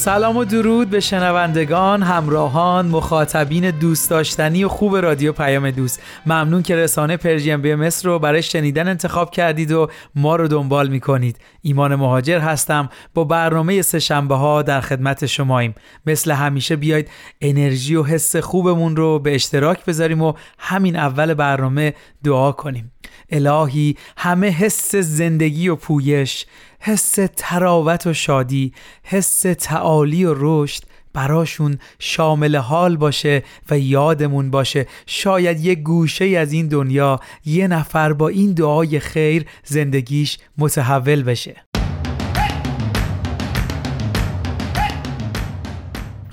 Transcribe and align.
سلام 0.00 0.36
و 0.36 0.44
درود 0.44 0.90
به 0.90 1.00
شنوندگان، 1.00 2.02
همراهان، 2.02 2.86
مخاطبین 2.86 3.70
دوست 3.70 4.10
داشتنی 4.10 4.64
و 4.64 4.68
خوب 4.68 4.96
رادیو 4.96 5.32
پیام 5.32 5.70
دوست. 5.70 6.02
ممنون 6.26 6.62
که 6.62 6.76
رسانه 6.76 7.16
پرژیم 7.16 7.62
بی 7.62 7.90
رو 8.04 8.18
برای 8.18 8.42
شنیدن 8.42 8.88
انتخاب 8.88 9.30
کردید 9.30 9.72
و 9.72 9.90
ما 10.14 10.36
رو 10.36 10.48
دنبال 10.48 10.88
می‌کنید. 10.88 11.38
ایمان 11.62 11.94
مهاجر 11.94 12.38
هستم 12.38 12.88
با 13.14 13.24
برنامه 13.24 13.82
سه 13.82 13.98
شنبه 13.98 14.34
ها 14.34 14.62
در 14.62 14.80
خدمت 14.80 15.26
شماییم. 15.26 15.74
مثل 16.06 16.30
همیشه 16.30 16.76
بیاید 16.76 17.08
انرژی 17.40 17.94
و 17.94 18.02
حس 18.02 18.36
خوبمون 18.36 18.96
رو 18.96 19.18
به 19.18 19.34
اشتراک 19.34 19.84
بذاریم 19.84 20.22
و 20.22 20.32
همین 20.58 20.96
اول 20.96 21.34
برنامه 21.34 21.94
دعا 22.24 22.52
کنیم. 22.52 22.92
الهی 23.30 23.96
همه 24.16 24.48
حس 24.48 24.96
زندگی 24.96 25.68
و 25.68 25.76
پویش 25.76 26.46
حس 26.80 27.18
تراوت 27.36 28.06
و 28.06 28.12
شادی 28.12 28.72
حس 29.02 29.40
تعالی 29.40 30.24
و 30.24 30.34
رشد 30.36 30.82
براشون 31.12 31.78
شامل 31.98 32.56
حال 32.56 32.96
باشه 32.96 33.42
و 33.70 33.78
یادمون 33.78 34.50
باشه. 34.50 34.86
شاید 35.06 35.64
یه 35.64 35.74
گوشه 35.74 36.24
از 36.24 36.52
این 36.52 36.68
دنیا 36.68 37.20
یه 37.44 37.68
نفر 37.68 38.12
با 38.12 38.28
این 38.28 38.52
دعای 38.52 39.00
خیر 39.00 39.46
زندگیش 39.64 40.38
متحول 40.58 41.22
بشه. 41.22 41.69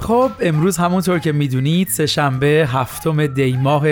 خب 0.08 0.31
امروز 0.39 0.77
همونطور 0.77 1.19
که 1.19 1.31
می‌دونید 1.31 1.88
سه 1.88 2.05
شنبه 2.05 2.69
هفتم 2.72 3.27
دی 3.27 3.58
ماه 3.58 3.83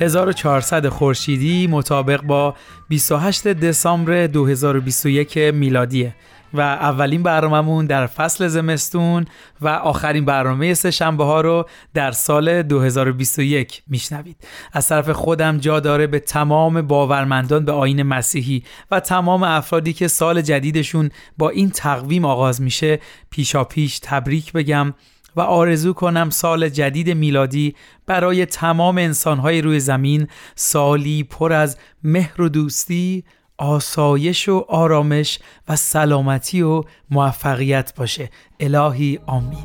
1400 0.00 0.88
خورشیدی 0.88 1.66
مطابق 1.66 2.22
با 2.22 2.54
28 2.88 3.48
دسامبر 3.48 4.26
2021 4.26 5.38
میلادیه. 5.38 6.14
و 6.54 6.60
اولین 6.60 7.22
برنامهمون 7.22 7.86
در 7.86 8.06
فصل 8.06 8.48
زمستون 8.48 9.26
و 9.60 9.68
آخرین 9.68 10.24
برنامه 10.24 10.74
سه 10.74 10.90
شنبه 10.90 11.24
ها 11.24 11.40
رو 11.40 11.68
در 11.94 12.12
سال 12.12 12.62
2021 12.62 13.82
میشنوید. 13.86 14.36
از 14.72 14.88
طرف 14.88 15.10
خودم 15.10 15.58
جا 15.58 15.80
داره 15.80 16.06
به 16.06 16.18
تمام 16.18 16.82
باورمندان 16.82 17.64
به 17.64 17.72
آین 17.72 18.02
مسیحی 18.02 18.64
و 18.90 19.00
تمام 19.00 19.42
افرادی 19.42 19.92
که 19.92 20.08
سال 20.08 20.42
جدیدشون 20.42 21.10
با 21.38 21.50
این 21.50 21.70
تقویم 21.70 22.24
آغاز 22.24 22.62
میشه 22.62 23.00
پیشا 23.30 23.64
پیش 23.64 23.98
تبریک 23.98 24.52
بگم. 24.52 24.94
و 25.36 25.40
آرزو 25.40 25.92
کنم 25.92 26.30
سال 26.30 26.68
جدید 26.68 27.10
میلادی 27.10 27.74
برای 28.06 28.46
تمام 28.46 28.98
انسانهای 28.98 29.62
روی 29.62 29.80
زمین 29.80 30.28
سالی 30.54 31.22
پر 31.24 31.52
از 31.52 31.76
مهر 32.04 32.42
و 32.42 32.48
دوستی 32.48 33.24
آسایش 33.58 34.48
و 34.48 34.64
آرامش 34.68 35.38
و 35.68 35.76
سلامتی 35.76 36.62
و 36.62 36.82
موفقیت 37.10 37.94
باشه. 37.96 38.30
الهی 38.60 39.18
آمین. 39.26 39.64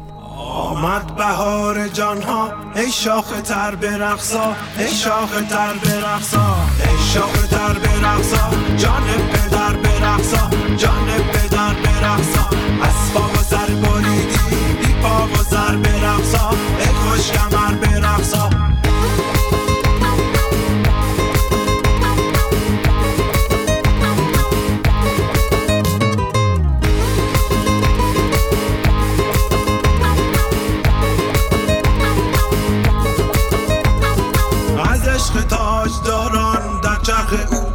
آمد 0.50 1.16
بهار 1.16 1.88
جانها 1.88 2.53
ای 2.75 2.91
شاخ 2.91 3.41
تر 3.41 3.75
برقصا 3.75 4.56
ای 4.78 4.88
شاخ 4.88 5.41
تر 5.50 5.74
برقصا 5.74 6.56
ای 6.79 6.97
شاخ 7.13 7.47
تر 7.47 7.74
برقصا 7.74 8.50
جان 8.78 9.03
پدر 9.34 9.74
برقصا 9.74 10.50
جان 10.78 11.08
پدر 11.34 11.74
برقصا 11.74 12.50
اسباب 12.84 13.48
پا 15.01 15.27
و 15.27 15.43
سر 15.43 15.75
برقصا 15.75 16.49
ای 16.79 16.85
خوش 16.85 17.31
کمر 17.31 17.73
برقصا 17.73 18.49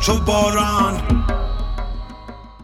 چو 0.04 0.18
باران. 0.18 1.02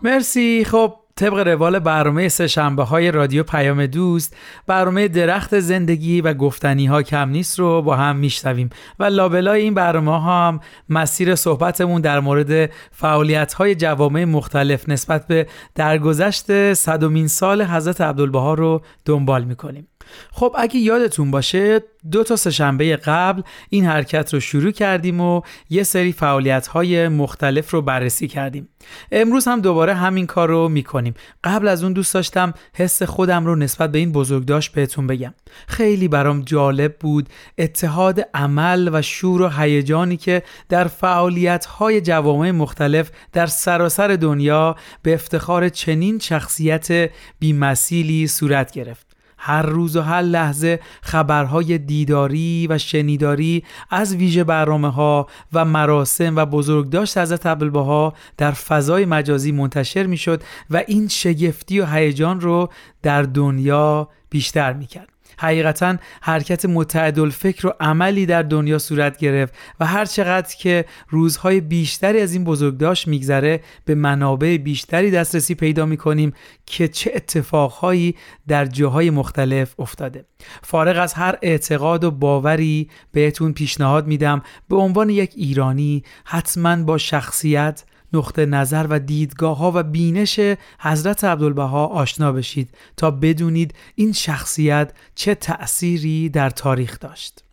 مرسی. 0.03 0.65
خب 0.65 1.00
طبق 1.21 1.39
روال 1.39 1.79
برنامه 1.79 2.29
سه 2.29 2.47
شنبه 2.47 2.85
های 2.85 3.11
رادیو 3.11 3.43
پیام 3.43 3.87
دوست 3.87 4.37
برنامه 4.67 5.09
درخت 5.09 5.61
زندگی 5.61 6.21
و 6.21 6.35
گفتنی 6.35 6.87
ها 6.87 7.03
کم 7.03 7.29
نیست 7.29 7.59
رو 7.59 7.83
با 7.83 7.97
هم 7.97 8.17
میشنویم 8.17 8.71
و 8.99 9.05
لابلای 9.05 9.63
این 9.63 9.75
برنامه 9.75 10.21
ها 10.21 10.49
هم 10.49 10.61
مسیر 10.89 11.35
صحبتمون 11.35 12.01
در 12.01 12.21
مورد 12.21 12.71
فعالیت 12.93 13.53
های 13.53 13.75
جوامع 13.75 14.25
مختلف 14.25 14.89
نسبت 14.89 15.27
به 15.27 15.47
درگذشت 15.75 16.75
صدومین 16.75 17.29
سال 17.29 17.63
حضرت 17.63 18.01
عبدالبها 18.01 18.55
رو 18.55 18.83
دنبال 19.05 19.45
می‌کنیم. 19.45 19.87
خب 20.33 20.55
اگه 20.59 20.77
یادتون 20.77 21.31
باشه 21.31 21.81
دو 22.11 22.25
تا 22.25 22.37
سهشنبه 22.37 22.97
قبل 22.97 23.43
این 23.71 23.85
حرکت 23.85 24.35
رو 24.35 24.41
شروع 24.41 24.71
کردیم 24.71 25.21
و 25.21 25.43
یه 25.71 25.83
سری 25.83 26.13
فعالیت 26.13 26.67
های 26.67 27.09
مختلف 27.09 27.71
رو 27.71 27.83
بررسی 27.83 28.29
کردیم. 28.29 28.69
امروز 29.13 29.49
هم 29.49 29.61
دوباره 29.61 29.95
همین 29.95 30.27
کار 30.27 30.49
رو 30.49 30.69
می‌کنیم. 30.69 31.10
قبل 31.45 31.69
از 31.69 31.83
اون 31.83 31.93
دوست 31.93 32.15
داشتم 32.15 32.55
حس 32.75 33.03
خودم 33.03 33.47
رو 33.47 33.57
نسبت 33.57 33.93
به 33.93 33.99
این 33.99 34.13
بزرگداشت 34.13 34.73
بهتون 34.73 35.07
بگم. 35.07 35.35
خیلی 35.69 36.09
برام 36.09 36.43
جالب 36.43 36.97
بود 36.99 37.29
اتحاد 37.59 38.21
عمل 38.35 38.91
و 38.93 39.03
شور 39.03 39.43
و 39.43 39.49
هیجانی 39.49 40.17
که 40.17 40.43
در 40.69 40.85
فعالیت 40.85 41.65
های 41.65 42.01
جوامع 42.01 42.51
مختلف 42.51 43.11
در 43.33 43.47
سراسر 43.47 44.09
دنیا 44.09 44.77
به 45.03 45.15
افتخار 45.15 45.69
چنین 45.69 46.19
شخصیت 46.19 47.11
بیمثیلی 47.39 48.27
صورت 48.27 48.73
گرفت. 48.73 49.10
هر 49.43 49.63
روز 49.63 49.97
و 49.97 50.01
هر 50.01 50.23
لحظه 50.23 50.81
خبرهای 51.03 51.79
دیداری 51.79 52.67
و 52.71 52.79
شنیداری 52.79 53.65
از 53.91 54.15
ویژه 54.15 54.45
برنامه 54.45 54.93
ها 54.93 55.27
و 55.53 55.65
مراسم 55.65 56.37
و 56.37 56.47
بزرگداشت 56.47 57.19
حضرت 57.19 57.47
عبدالبها 57.47 58.15
در 58.37 58.51
فضای 58.51 59.05
مجازی 59.05 59.53
منتشر 59.53 60.07
می‌شد 60.07 60.43
و 60.71 60.83
این 60.87 61.09
شگفتی 61.09 61.81
و 61.81 61.87
هیجان 61.87 62.41
رو 62.41 62.69
در 63.03 63.23
دنیا 63.23 64.09
بیشتر 64.31 64.73
می‌کرد. 64.73 65.10
حقیقتا 65.41 65.97
حرکت 66.23 66.65
متعدل 66.65 67.31
فکر 67.31 67.67
و 67.67 67.73
عملی 67.81 68.27
در 68.27 68.43
دنیا 68.43 68.79
صورت 68.79 69.17
گرفت 69.17 69.55
و 69.81 69.87
هر 69.87 70.05
چقدر 70.05 70.55
که 70.57 70.85
روزهای 71.09 71.61
بیشتری 71.61 72.21
از 72.21 72.33
این 72.33 72.45
بزرگداشت 72.45 73.09
میگذره 73.09 73.61
به 73.85 73.95
منابع 73.95 74.57
بیشتری 74.57 75.11
دسترسی 75.11 75.55
پیدا 75.55 75.87
می‌کنیم 75.87 76.33
که 76.67 76.89
چه 76.89 77.13
اتفاقهایی 77.15 78.17
در 78.49 78.65
جاهای 78.65 79.11
مختلف 79.11 79.75
افتاده. 79.81 80.25
فارغ 80.63 81.03
از 81.03 81.15
هر 81.15 81.39
اعتقاد 81.43 82.05
و 82.05 82.11
باوری 82.11 82.89
بهتون 83.13 83.53
پیشنهاد 83.53 84.07
میدم 84.07 84.43
به 84.69 84.77
عنوان 84.77 85.11
یک 85.11 85.33
ایرانی 85.37 86.03
حتما 86.25 86.77
با 86.85 86.99
شخصیت 86.99 87.85
نقطه 88.13 88.47
نظر 88.47 88.87
و 88.91 88.99
دیدگاه 88.99 89.57
ها 89.57 89.73
و 89.75 89.83
بینش 89.83 90.41
حضرت 90.81 91.25
عبدالبها 91.25 91.87
آشنا 91.87 92.33
بشید 92.33 92.75
تا 92.97 93.11
بدونید 93.11 93.75
این 93.95 94.13
شخصیت 94.13 94.93
چه 95.15 95.35
تأثیری 95.35 96.29
در 96.29 96.51
تاریخ 96.51 96.99
داشت. 97.01 97.45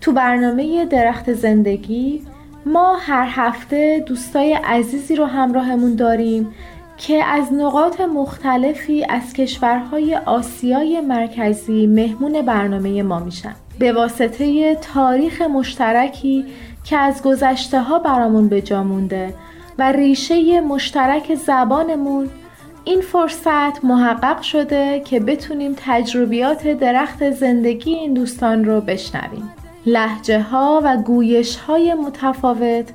تو 0.00 0.12
برنامه 0.12 0.84
درخت 0.84 1.32
زندگی 1.32 2.22
ما 2.66 2.96
هر 3.00 3.28
هفته 3.30 4.04
دوستای 4.06 4.52
عزیزی 4.64 5.16
رو 5.16 5.24
همراهمون 5.24 5.94
داریم 5.94 6.54
که 6.96 7.24
از 7.24 7.52
نقاط 7.52 8.00
مختلفی 8.00 9.04
از 9.04 9.32
کشورهای 9.32 10.16
آسیای 10.16 11.00
مرکزی 11.00 11.86
مهمون 11.86 12.42
برنامه 12.42 13.02
ما 13.02 13.18
میشن. 13.18 13.54
به 13.78 13.92
واسطه 13.92 14.74
تاریخ 14.74 15.42
مشترکی 15.42 16.44
که 16.84 16.96
از 16.96 17.22
گذشته 17.22 17.80
ها 17.80 17.98
برامون 17.98 18.48
به 18.48 18.62
جا 18.62 18.84
مونده 18.84 19.34
و 19.78 19.92
ریشه 19.92 20.60
مشترک 20.60 21.34
زبانمون 21.34 22.30
این 22.84 23.00
فرصت 23.00 23.84
محقق 23.84 24.42
شده 24.42 25.00
که 25.00 25.20
بتونیم 25.20 25.74
تجربیات 25.76 26.68
درخت 26.68 27.30
زندگی 27.30 27.94
این 27.94 28.14
دوستان 28.14 28.64
رو 28.64 28.80
بشنویم. 28.80 29.52
لحجه 29.86 30.40
ها 30.40 30.80
و 30.84 30.96
گویش 30.96 31.56
های 31.56 31.94
متفاوت 31.94 32.90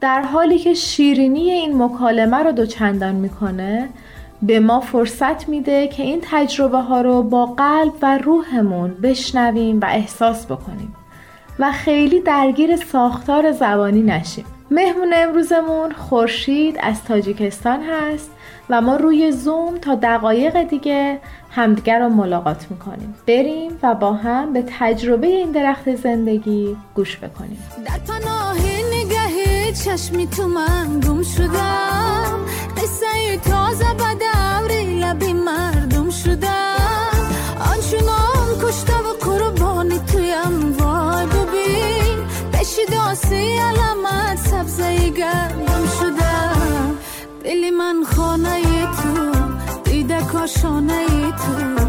در 0.00 0.22
حالی 0.22 0.58
که 0.58 0.74
شیرینی 0.74 1.50
این 1.50 1.82
مکالمه 1.82 2.36
رو 2.36 2.52
دوچندان 2.52 3.14
می‌کنه 3.14 3.88
به 4.42 4.60
ما 4.60 4.80
فرصت 4.80 5.48
میده 5.48 5.88
که 5.88 6.02
این 6.02 6.20
تجربه 6.22 6.78
ها 6.78 7.00
رو 7.00 7.22
با 7.22 7.46
قلب 7.46 7.92
و 8.02 8.18
روحمون 8.18 8.94
بشنویم 8.94 9.80
و 9.80 9.84
احساس 9.84 10.46
بکنیم 10.46 10.96
و 11.58 11.72
خیلی 11.72 12.20
درگیر 12.20 12.76
ساختار 12.76 13.52
زبانی 13.52 14.02
نشیم. 14.02 14.44
مهمون 14.70 15.12
امروزمون 15.14 15.92
خورشید 15.92 16.78
از 16.82 17.04
تاجیکستان 17.04 17.80
هست 17.82 18.30
و 18.70 18.80
ما 18.80 18.96
روی 18.96 19.32
زوم 19.32 19.78
تا 19.78 19.94
دقایق 19.94 20.62
دیگه 20.62 21.18
همدیگر 21.50 21.98
رو 21.98 22.08
ملاقات 22.08 22.66
می‌کنیم. 22.70 23.14
بریم 23.26 23.78
و 23.82 23.94
با 23.94 24.12
هم 24.12 24.52
به 24.52 24.64
تجربه 24.78 25.26
این 25.26 25.50
درخت 25.50 25.94
زندگی 25.94 26.76
گوش 26.94 27.18
بکنیم. 27.18 27.58
در 27.86 27.98
چشمی 29.72 30.26
تو 30.26 30.48
من 30.48 31.00
گم 31.00 31.22
شدم. 31.22 32.38
قصه 32.76 33.36
تازه 33.44 33.94
به 33.94 34.14
دوری 34.20 35.00
لبی 35.00 35.32
مردم 35.32 36.10
شدم. 36.10 37.10
آنچنان 37.60 38.48
کشته 38.62 38.96
و 38.96 39.12
قربانی 39.20 39.98
تویم 39.98 40.72
وای 40.78 41.26
ببین. 41.26 42.18
بشی 42.52 42.86
داسی 42.92 43.58
علامت 43.58 44.38
سبزه 44.50 45.08
گردم 45.10 45.86
شدم. 46.00 46.96
دلی 47.44 47.70
من 47.70 48.04
خانه 48.16 48.62
تو 48.86 49.32
دیده 49.84 50.20
کاشانه 50.32 51.06
تو. 51.30 51.84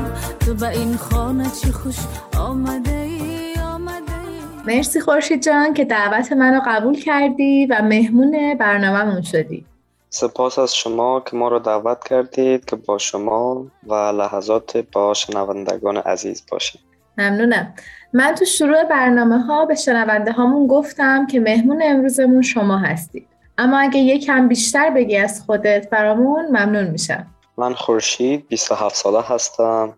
تو 0.46 0.54
به 0.54 0.70
این 0.70 0.98
خانه 0.98 1.52
چی 1.62 1.72
خوش 1.72 1.98
آمده 2.38 3.41
مرسی 4.66 5.00
خورشید 5.00 5.44
جان 5.44 5.74
که 5.74 5.86
دعوت 5.86 6.32
منو 6.32 6.62
قبول 6.66 7.00
کردی 7.02 7.66
و 7.66 7.82
مهمون 7.82 8.58
برنامهمون 8.60 9.22
شدی. 9.22 9.66
سپاس 10.10 10.60
از 10.60 10.76
شما 10.76 11.20
که 11.20 11.38
ما 11.38 11.48
رو 11.48 11.60
دعوت 11.60 12.04
کردید 12.04 12.66
که 12.66 12.76
با 12.76 12.98
شما 12.98 13.66
و 13.88 13.94
لحظات 13.94 14.78
با 14.78 15.14
شنوندگان 15.14 15.98
عزیز 15.98 16.44
باشیم. 16.52 16.82
ممنونم. 17.18 17.74
من 18.14 18.36
تو 18.36 18.46
شروع 18.46 18.84
برنامه 18.84 19.40
ها 19.40 19.66
به 19.66 19.76
شنونده 19.76 20.32
هامون 20.32 20.68
گفتم 20.68 21.28
که 21.28 21.40
مهمون 21.40 21.82
امروزمون 21.86 22.42
شما 22.42 22.78
هستید. 22.78 23.28
اما 23.58 23.80
اگه 23.80 24.00
یکم 24.00 24.48
بیشتر 24.48 24.90
بگی 24.90 25.18
از 25.18 25.44
خودت 25.46 25.90
برامون 25.90 26.46
ممنون 26.46 26.88
میشم. 26.88 27.28
من 27.58 27.74
خورشید 27.74 28.48
27 28.48 28.96
ساله 28.96 29.22
هستم. 29.22 29.94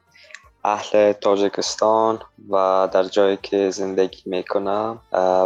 اهل 0.65 1.11
تاجیکستان 1.11 2.19
و 2.49 2.87
در 2.93 3.03
جایی 3.03 3.37
که 3.41 3.69
زندگی 3.69 4.21
می‌کنم 4.25 4.99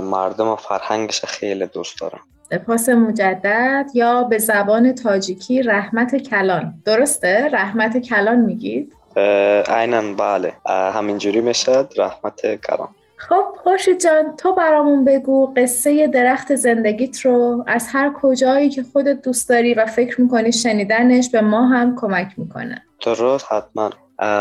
مردم 0.03 0.47
و 0.47 0.55
فرهنگش 0.55 1.25
خیلی 1.25 1.65
دوست 1.65 2.01
دارم. 2.01 2.19
پاس 2.67 2.89
مجدد. 2.89 3.85
یا 3.93 4.23
به 4.23 4.37
زبان 4.37 4.95
تاجیکی 4.95 5.61
رحمت 5.61 6.15
کلان. 6.15 6.73
درسته؟ 6.85 7.49
رحمت 7.51 7.97
کلان 7.97 8.39
میگید؟ 8.39 8.93
عینا 9.67 10.13
بله. 10.13 10.53
همینجوری 10.67 11.41
می‌شد. 11.41 11.93
رحمت 11.97 12.55
کلان. 12.55 12.89
خب 13.17 13.43
خورشید 13.63 14.01
جان 14.01 14.35
تو 14.35 14.53
برامون 14.53 15.05
بگو 15.05 15.53
قصه 15.57 16.07
درخت 16.07 16.55
زندگیت 16.55 17.19
رو 17.19 17.63
از 17.67 17.87
هر 17.91 18.13
کجایی 18.21 18.69
که 18.69 18.83
خودت 18.93 19.21
دوست 19.21 19.49
داری 19.49 19.73
و 19.73 19.85
فکر 19.85 20.21
می‌کنی 20.21 20.51
شنیدنش 20.51 21.29
به 21.29 21.41
ما 21.41 21.67
هم 21.67 21.95
کمک 21.95 22.27
می‌کنه. 22.37 22.83
درست 23.05 23.51
حتما. 23.51 23.89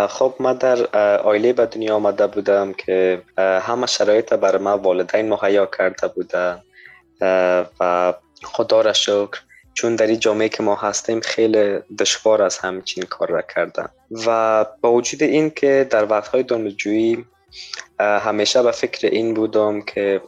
خب 0.08 0.34
من 0.40 0.52
در 0.52 0.96
آیله 1.16 1.52
به 1.52 1.66
دنیا 1.66 1.94
آمده 1.94 2.26
بودم 2.26 2.72
که 2.72 3.22
همه 3.38 3.86
شرایط 3.86 4.34
بر 4.34 4.58
من 4.58 4.72
والدین 4.72 5.28
مهیا 5.28 5.66
کرده 5.66 6.08
بودن. 6.08 6.62
و 7.80 8.14
خدا 8.42 8.80
را 8.80 8.92
شکر 8.92 9.40
چون 9.74 9.96
در 9.96 10.06
این 10.06 10.18
جامعه 10.18 10.48
که 10.48 10.62
ما 10.62 10.74
هستیم 10.74 11.20
خیلی 11.20 11.78
دشوار 11.98 12.42
از 12.42 12.58
همچین 12.58 13.04
کار 13.04 13.28
را 13.28 13.42
کردن. 13.42 13.88
و 14.26 14.64
با 14.80 14.92
وجود 14.92 15.22
این 15.22 15.50
که 15.50 15.86
در 15.90 16.04
وقتهای 16.04 16.42
دانشجویی 16.42 17.24
همیشه 18.00 18.62
به 18.62 18.70
فکر 18.70 19.06
این 19.06 19.34
بودم 19.34 19.82
که 19.82 20.20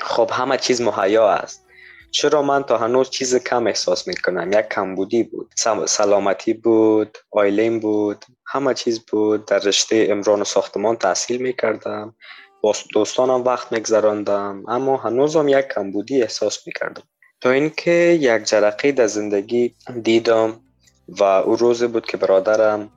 خب 0.00 0.30
همه 0.32 0.56
چیز 0.56 0.80
مهیا 0.80 1.28
است. 1.28 1.66
چرا 2.10 2.42
من 2.42 2.62
تا 2.62 2.78
هنوز 2.78 3.10
چیز 3.10 3.36
کم 3.36 3.66
احساس 3.66 4.08
می‌کنم؟ 4.08 4.52
یک 4.52 4.68
کمبودی 4.68 5.22
بود. 5.22 5.52
سلامتی 5.86 6.52
بود 6.54 7.18
آیلین 7.30 7.80
بود 7.80 8.24
همه 8.46 8.74
چیز 8.74 9.00
بود. 9.00 9.44
در 9.44 9.58
رشته 9.58 10.06
امران 10.10 10.40
و 10.40 10.44
ساختمان 10.44 10.96
تحصیل 10.96 11.42
می‌کردم. 11.42 12.14
با 12.62 12.74
دوستانم 12.92 13.44
وقت 13.44 13.72
میگذراندم. 13.72 14.62
اما 14.68 14.96
هنوزم 14.96 15.48
یک 15.48 15.68
کمبودی 15.74 16.22
احساس 16.22 16.66
می‌کردم. 16.66 17.02
تا 17.40 17.50
اینکه 17.50 17.90
یک 18.20 18.44
جرقه 18.44 18.92
در 18.92 19.06
زندگی 19.06 19.74
دیدم 20.02 20.60
و 21.08 21.22
او 21.22 21.56
روزی 21.56 21.86
بود 21.86 22.06
که 22.06 22.16
برادرم 22.16 22.90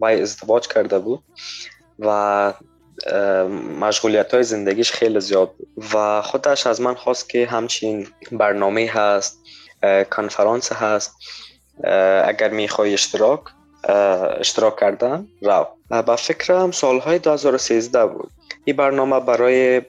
وای 0.00 0.22
ازدواج 0.22 0.68
کرده 0.68 0.98
بود 0.98 1.22
و 1.98 2.52
مشغولیت 3.80 4.34
های 4.34 4.42
زندگیش 4.42 4.92
خیلی 4.92 5.20
زیاد 5.20 5.50
بود. 5.52 5.68
و 5.94 6.22
خودش 6.22 6.66
از 6.66 6.80
من 6.80 6.94
خواست 6.94 7.28
که 7.28 7.46
همچین 7.46 8.06
برنامه 8.32 8.90
هست 8.90 9.38
کنفرانس 10.12 10.72
هست. 10.72 11.16
اگر 12.24 12.48
می‌خوای 12.48 12.92
اشتراک 12.92 13.40
اشتراک 14.38 14.80
کردن 14.80 15.26
رو 15.42 15.66
با 16.02 16.16
فکرم 16.16 16.70
سالهای 16.70 17.18
2013 17.18 18.06
بود. 18.06 18.30
این 18.64 18.76
برنامه 18.76 19.20
برای 19.20 19.82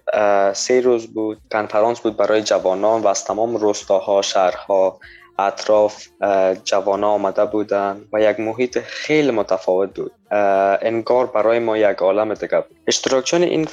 سه 0.53 0.81
روز 0.81 1.07
بود. 1.07 1.37
کنفرانس 1.51 1.99
بود 1.99 2.17
برای 2.17 2.41
جوانان 2.41 3.01
و 3.01 3.07
از 3.07 3.25
تمام 3.25 3.55
روستاها 3.55 4.21
شهرها 4.21 4.99
اطراف 5.39 6.07
جوان 6.63 7.03
آمده 7.03 7.45
بودن 7.45 8.01
و 8.13 8.21
یک 8.21 8.39
محیط 8.39 8.79
خیلی 8.79 9.31
متفاوت 9.31 9.93
بود. 9.93 10.11
انگار 10.81 11.25
برای 11.25 11.59
ما 11.59 11.77
یک 11.77 11.97
عالم 11.97 12.33
دیگه 12.33 12.61
بود. 12.61 12.77
این 13.33 13.67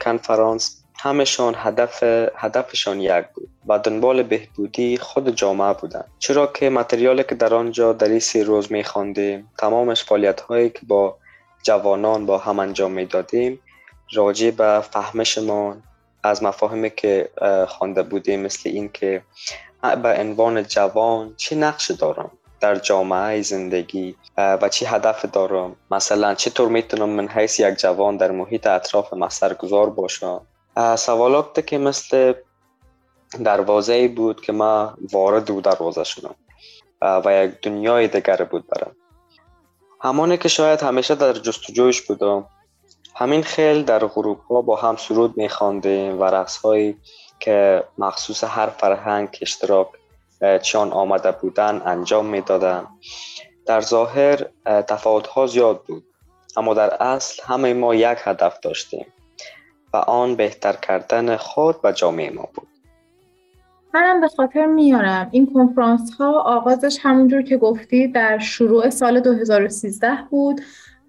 کنفرانس 0.00 0.84
همشان 1.04 1.54
هدف 1.56 2.02
هدفشان 2.36 3.00
یک 3.00 3.24
بود 3.34 3.48
و 3.68 3.78
دنبال 3.78 4.22
بهبودی 4.22 4.96
خود 4.96 5.30
جامعه 5.30 5.74
بودند 5.74 6.10
چرا 6.18 6.46
که 6.46 6.70
متریالی 6.70 7.24
که 7.24 7.34
در 7.34 7.54
آنجا 7.54 7.92
در 7.92 8.08
این 8.08 8.18
سی 8.18 8.44
روز 8.44 8.72
می 8.72 8.84
خواندیم 8.84 9.50
تمامش 9.58 10.04
فعالیت 10.04 10.40
هایی 10.40 10.70
که 10.70 10.80
با 10.86 11.16
جوانان 11.62 12.26
با 12.26 12.38
هم 12.38 12.58
انجام 12.58 12.92
می 12.92 13.04
دادیم 13.04 13.60
راجع 14.12 14.50
به 14.50 14.80
فهمشمان 14.90 15.82
از 16.22 16.42
مفاهیمی 16.42 16.90
که 16.90 17.30
خوانده 17.68 18.02
بودیم 18.02 18.40
مثل 18.40 18.68
این 18.68 18.90
که 18.92 19.22
به 20.02 20.20
عنوان 20.20 20.62
جوان 20.62 21.34
چه 21.36 21.56
نقش 21.56 21.90
دارم 21.90 22.30
در 22.60 22.74
جامعه 22.74 23.42
زندگی 23.42 24.16
و 24.36 24.68
چه 24.68 24.88
هدف 24.88 25.24
دارم؟ 25.24 25.76
مثلا 25.90 26.34
چطور 26.34 26.68
می‌تونم 26.68 27.08
من 27.08 27.28
حیث 27.28 27.60
یک 27.60 27.78
جوان 27.78 28.16
در 28.16 28.30
محیط 28.30 28.66
اطراف 28.66 29.12
مسر 29.12 29.54
گذار 29.54 29.90
باشم 29.90 30.40
سوالات 30.96 31.66
که 31.66 31.78
مثل 31.78 32.32
دروازه 33.44 34.08
بود 34.08 34.40
که 34.40 34.52
ما 34.52 34.94
وارد 35.12 35.50
او 35.50 35.60
دروازه 35.60 36.04
شدم 36.04 36.34
و 37.02 37.44
یک 37.44 37.60
دنیای 37.62 38.08
دیگر 38.08 38.36
بود 38.36 38.66
برم 38.66 38.96
همانی 40.00 40.36
که 40.36 40.48
شاید 40.48 40.82
همیشه 40.82 41.14
در 41.14 41.32
جستجویش 41.32 42.02
بودم 42.02 42.46
همین 43.14 43.42
خیل 43.42 43.82
در 43.82 44.06
غروب 44.06 44.40
ها 44.40 44.62
با 44.62 44.76
هم 44.76 44.96
سرود 44.96 45.36
میخواندیم 45.36 46.20
و 46.20 46.24
رقص 46.24 46.56
هایی 46.56 46.96
که 47.44 47.84
مخصوص 47.98 48.44
هر 48.44 48.66
فرهنگ 48.66 49.38
اشتراک 49.42 49.88
چون 50.62 50.92
آمده 50.92 51.32
بودن 51.32 51.82
انجام 51.86 52.26
می‌دادن. 52.26 52.86
در 53.66 53.80
ظاهر 53.80 54.46
تفاوت 54.66 55.26
ها 55.26 55.46
زیاد 55.46 55.82
بود. 55.88 56.04
اما 56.56 56.74
در 56.74 57.02
اصل 57.02 57.42
همه 57.46 57.74
ما 57.74 57.94
یک 57.94 58.18
هدف 58.24 58.60
داشتیم 58.60 59.06
و 59.92 59.96
آن 59.96 60.36
بهتر 60.36 60.72
کردن 60.72 61.36
خود 61.36 61.76
و 61.84 61.92
جامعه 61.92 62.30
ما 62.30 62.48
بود. 62.54 62.68
منم 63.94 64.20
به 64.20 64.28
خاطر 64.28 64.66
میارم. 64.66 65.28
این 65.30 65.52
کنفرانس 65.54 66.14
ها 66.18 66.40
آغازش 66.40 66.98
همونجور 67.02 67.42
که 67.42 67.56
گفتی 67.56 68.08
در 68.08 68.38
شروع 68.38 68.90
سال 68.90 69.20
2013 69.20 70.18
بود 70.30 70.60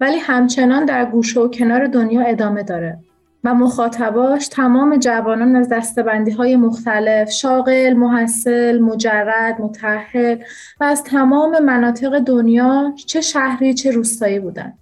ولی 0.02 0.18
همچنان 0.18 0.86
در 0.86 1.06
گوشه 1.06 1.40
و 1.40 1.48
کنار 1.48 1.88
دنیا 1.88 2.22
ادامه 2.22 2.64
داره. 2.64 3.00
و 3.46 3.54
مخاطباش 3.54 4.48
تمام 4.48 4.98
جوانان 4.98 5.56
از 5.56 5.70
دستبندی 5.70 6.32
های 6.32 6.56
مختلف 6.56 7.30
شاغل، 7.30 7.94
محصل، 7.94 8.80
مجرد، 8.80 9.62
متحد 9.62 10.44
و 10.80 10.84
از 10.84 11.04
تمام 11.04 11.64
مناطق 11.64 12.20
دنیا 12.20 12.94
چه 13.06 13.22
شهری 13.22 13.74
چه 13.74 13.92
روستایی 13.92 14.40
بودن 14.40 14.74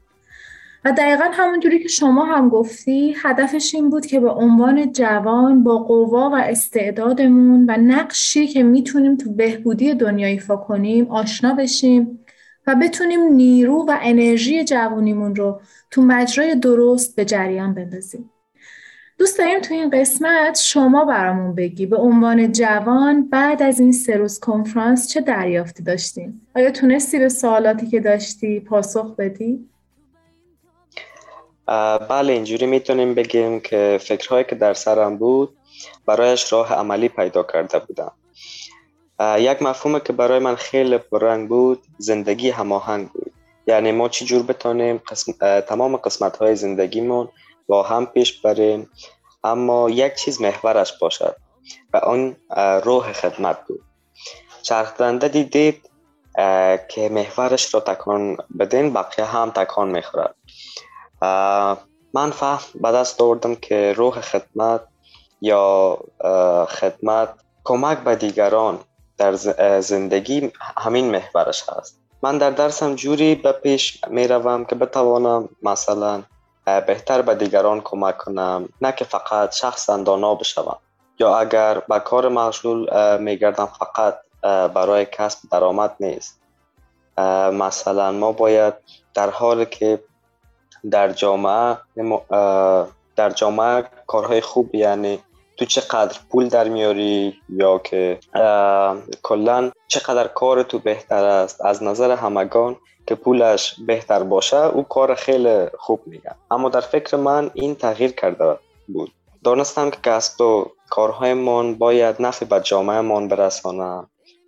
و 0.86 0.92
دقیقا 0.92 1.24
همونجوری 1.34 1.80
که 1.80 1.88
شما 1.88 2.26
هم 2.26 2.50
گفتی 2.50 3.16
هدفش 3.24 3.76
این 3.76 3.90
بود 3.90 4.06
که 4.06 4.20
به 4.20 4.30
عنوان 4.30 4.92
جوان 4.92 5.64
با 5.64 5.78
قوا 5.78 6.30
و 6.30 6.36
استعدادمون 6.36 7.66
و 7.70 7.78
نقشی 7.78 8.48
که 8.48 8.64
می‌تونیم 8.64 9.18
تو 9.18 9.32
بهبودی 9.34 9.94
دنیا 9.94 10.28
ایفا 10.28 10.56
کنیم 10.56 11.12
آشنا 11.12 11.54
بشیم 11.54 12.20
و 12.68 12.76
بتونیم 12.76 13.24
نیرو 13.24 13.86
و 13.88 13.98
انرژی 14.02 14.64
جوانیمون 14.64 15.36
رو 15.36 15.62
تو 15.92 16.02
مجرای 16.02 16.56
درست 16.56 17.16
به 17.16 17.26
جریان 17.26 17.74
بندازیم. 17.74 18.30
دوست 19.24 19.38
داریم 19.38 19.62
تو 19.62 19.74
این 19.74 19.90
قسمت 19.90 20.60
شما 20.60 21.06
برامون 21.06 21.56
بگی 21.56 21.86
به 21.86 21.98
عنوان 21.98 22.52
جوان 22.52 23.30
بعد 23.30 23.64
از 23.64 23.80
این 23.80 23.92
سه 23.92 24.18
روز 24.18 24.40
کنفرانس 24.40 25.10
چه 25.10 25.22
دریافتی 25.22 25.84
داشتیم؟ 25.84 26.48
آیا 26.56 26.72
تونستی 26.72 27.20
به 27.20 27.30
سوالاتی 27.30 27.88
که 27.88 28.00
داشتی 28.00 28.60
پاسخ 28.60 29.16
بدی؟ 29.16 29.70
بله 32.10 32.34
اینجوری 32.34 32.66
می‌تونیم 32.66 33.14
بگیم 33.14 33.60
که 33.60 34.00
فکرهایی 34.02 34.44
که 34.44 34.56
در 34.56 34.74
سرم 34.74 35.18
بود 35.18 35.58
برایش 36.06 36.54
راه 36.54 36.74
عملی 36.74 37.10
پیدا 37.10 37.44
کرده 37.44 37.80
بودم 37.80 38.12
یک 39.38 39.62
مفهوم 39.62 40.00
که 40.00 40.14
برای 40.14 40.40
من 40.40 40.56
خیلی 40.56 40.98
پررنگ 40.98 41.50
بود 41.50 41.82
زندگی 41.98 42.50
هماهنگ 42.50 43.10
بود 43.10 43.32
یعنی 43.68 43.92
ما 43.92 44.10
چی 44.10 44.26
جور 44.26 44.44
بتانیم 44.44 45.02
قسم، 45.08 45.62
تمام 45.62 45.96
قسمت 45.96 46.38
های 46.38 46.56
زندگیمون 46.56 47.30
با 47.68 47.84
هم 47.84 48.06
پیش 48.06 48.42
بریم. 48.42 48.90
اما 49.44 49.90
یک 49.90 50.16
چیز 50.16 50.42
محورش 50.42 50.98
باشد 50.98 51.36
و 51.94 51.98
آن 51.98 52.36
روح 52.84 53.14
خدمت 53.14 53.68
بود. 53.68 53.82
چرخدنده 54.62 55.28
دیدید 55.28 55.90
که 56.90 57.10
محورش 57.12 57.74
را 57.74 57.80
تکان 57.80 58.38
بدین 58.60 58.94
بقیه 58.94 59.26
هم 59.26 59.52
تکان 59.52 59.90
می‌خورد. 59.90 60.36
من 62.14 62.32
فهم 62.32 62.80
به 62.82 62.92
دست 62.92 63.22
آوردم 63.22 63.56
که 63.56 63.94
روح 63.94 64.22
خدمت 64.22 64.82
یا 65.42 65.98
خدمت 66.70 67.30
کمک 67.64 67.98
به 67.98 68.16
دیگران 68.16 68.80
در 69.18 69.36
زندگی 69.82 70.52
همین 70.78 71.12
محورش 71.12 71.70
هست. 71.70 72.00
من 72.24 72.38
در 72.38 72.50
درسم 72.50 72.96
جوری 72.96 73.36
به 73.36 73.52
پیش 73.52 74.02
می 74.08 74.28
روم 74.28 74.66
که 74.66 74.76
بتوانم 74.76 75.50
مثلا 75.62 76.24
بهتر 76.66 77.22
به 77.22 77.36
دیگران 77.36 77.82
کمک 77.82 78.18
کنم 78.18 78.70
نه 78.82 78.92
که 78.92 79.06
فقط 79.06 79.52
شخص 79.56 79.90
دانا 79.90 80.36
بشوم. 80.36 80.78
یا 81.20 81.38
اگر 81.38 81.80
به 81.80 82.00
کار 82.00 82.30
مشغول 82.30 82.88
می 83.18 83.38
گردم 83.38 83.66
فقط 83.66 84.18
برای 84.74 85.06
کسب 85.06 85.40
درآمد 85.52 85.96
نیست. 86.00 86.40
مثلا 87.54 88.12
ما 88.12 88.32
باید 88.32 88.74
در 89.14 89.30
حالی 89.30 89.66
که 89.66 90.04
در 90.92 91.12
جامعه 91.12 91.78
در 93.16 93.30
جامعه 93.30 93.84
کارهای 94.08 94.42
خوب 94.42 94.76
یعنی 94.76 95.20
تو 95.58 95.66
چقدر 95.66 96.20
پول 96.30 96.48
در 96.50 96.68
میاری 96.68 97.36
یا 97.50 97.80
که 97.80 98.20
کلا 99.24 99.72
چقدر 99.88 100.28
کار 100.28 100.64
تو 100.64 100.80
بهتر 100.80 101.26
است. 101.26 101.66
از 101.66 101.84
نظر 101.84 102.12
همگان 102.12 102.76
که 103.08 103.16
پولش 103.16 103.76
بهتر 103.88 104.24
باشه 104.24 104.58
او 104.58 104.84
کار 104.84 105.16
خیلی 105.16 105.66
خوب 105.80 106.02
میگن 106.06 106.36
اما 106.52 106.70
در 106.70 106.82
فکر 106.82 107.18
من 107.18 107.52
این 107.54 107.76
تغییر 107.76 108.12
کرده 108.12 108.58
بود. 108.88 109.12
دانستم 109.44 109.90
که 109.90 109.98
کسب 110.04 110.42
و 110.42 110.66
کارهایمان 110.90 111.76
باید 111.76 112.16
نفع 112.20 112.46
به 112.46 112.60
جامعهمان 112.60 113.28
برسانه 113.28 114.08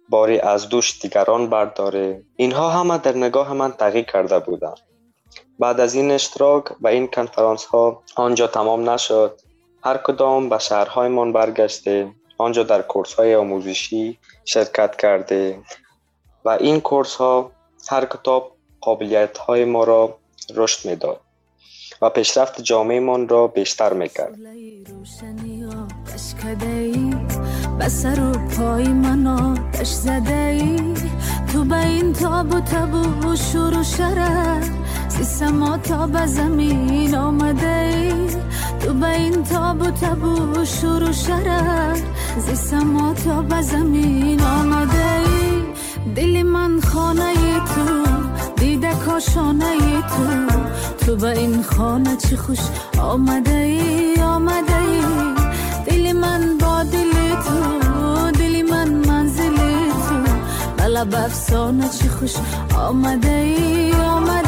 باری 0.09 0.39
از 0.39 0.69
دوش 0.69 1.01
دیگران 1.01 1.50
برداره. 1.50 2.24
اینها 2.35 2.69
همه 2.69 2.97
در 2.97 3.17
نگاه 3.17 3.53
من 3.53 3.71
تغییر 3.71 4.05
کرده 4.05 4.39
بودن 4.39 4.74
بعد 5.59 5.79
از 5.79 5.95
این 5.95 6.12
اشتراک 6.12 6.65
و 6.81 6.88
این 6.88 7.07
کنفرانس 7.07 7.65
ها 7.65 8.03
آنجا 8.15 8.47
تمام 8.47 8.89
نشد. 8.89 9.39
هر 9.83 9.97
کدام 9.97 10.50
به 10.50 10.57
شهرهایمان 10.57 11.33
برگشته 11.33 12.12
آنجا 12.38 12.63
در 12.63 12.81
کورس 12.81 13.13
های 13.13 13.35
آموزشی 13.35 14.19
شرکت 14.45 14.95
کرده. 14.95 15.59
و 16.45 16.50
این 16.50 16.81
کورس 16.81 17.15
ها 17.15 17.51
هر 17.89 18.05
کتاب 18.05 18.55
قابلیت 18.81 19.37
های 19.37 19.65
ما 19.65 19.83
را 19.83 20.17
رشد 20.55 20.89
می‌داد 20.89 21.19
و 22.01 22.09
پیشرفت 22.09 22.61
جامعه 22.61 22.99
من 22.99 23.27
را 23.27 23.47
بیشتر 23.47 23.93
می‌کرد. 23.93 24.35
بسر 27.79 28.19
و 28.19 28.31
پای 28.57 28.87
من 28.87 29.27
آتش 29.27 29.87
زده 29.87 30.35
ای 30.35 30.93
تو 31.53 31.63
به 31.63 31.85
این 31.85 32.13
تاب 32.13 32.53
و 32.53 32.59
تب 32.59 32.93
و 33.25 33.35
شور 33.35 33.79
و 33.79 33.83
شرر 33.83 34.63
سما 35.23 35.77
تا 35.77 36.07
به 36.07 36.25
زمین 36.25 37.15
آمده 37.15 37.75
ای 37.75 38.27
تو 38.79 38.93
به 38.93 39.09
این 39.09 39.43
تاب 39.43 39.81
و 39.81 39.91
تب 39.91 40.23
و 40.23 40.65
شور 40.65 41.09
و 41.09 41.13
شرر 41.13 41.97
سما 42.53 43.13
تا 43.13 43.41
به 43.41 43.61
زمین 43.61 44.41
آمده 44.41 45.19
ای 45.19 45.25
دل 46.13 46.43
من 46.43 46.81
خانه 46.81 47.33
تو 47.59 48.05
دیده 48.55 48.93
کاشانه 49.05 50.01
تو. 50.01 50.25
تو 51.05 51.15
به 51.15 51.29
این 51.39 51.63
خانه 51.63 52.15
چی 52.17 52.35
خوش 52.35 52.59
آمده 53.00 53.55
ای 53.55 54.21
آمده 54.21 54.77
ای؟ 54.77 55.01
دل 55.88 56.12
من 56.13 56.57
با 56.57 56.83
دل 56.83 57.12
تو 57.45 58.31
دل 58.31 58.62
من 58.71 58.89
منزل 58.89 59.55
تو. 59.55 60.31
بلب 60.77 61.15
افسانه 61.15 61.89
چی 61.89 62.09
خوش 62.09 62.33
آمده 62.77 63.31
ای 63.31 63.91
آمده 63.93 64.44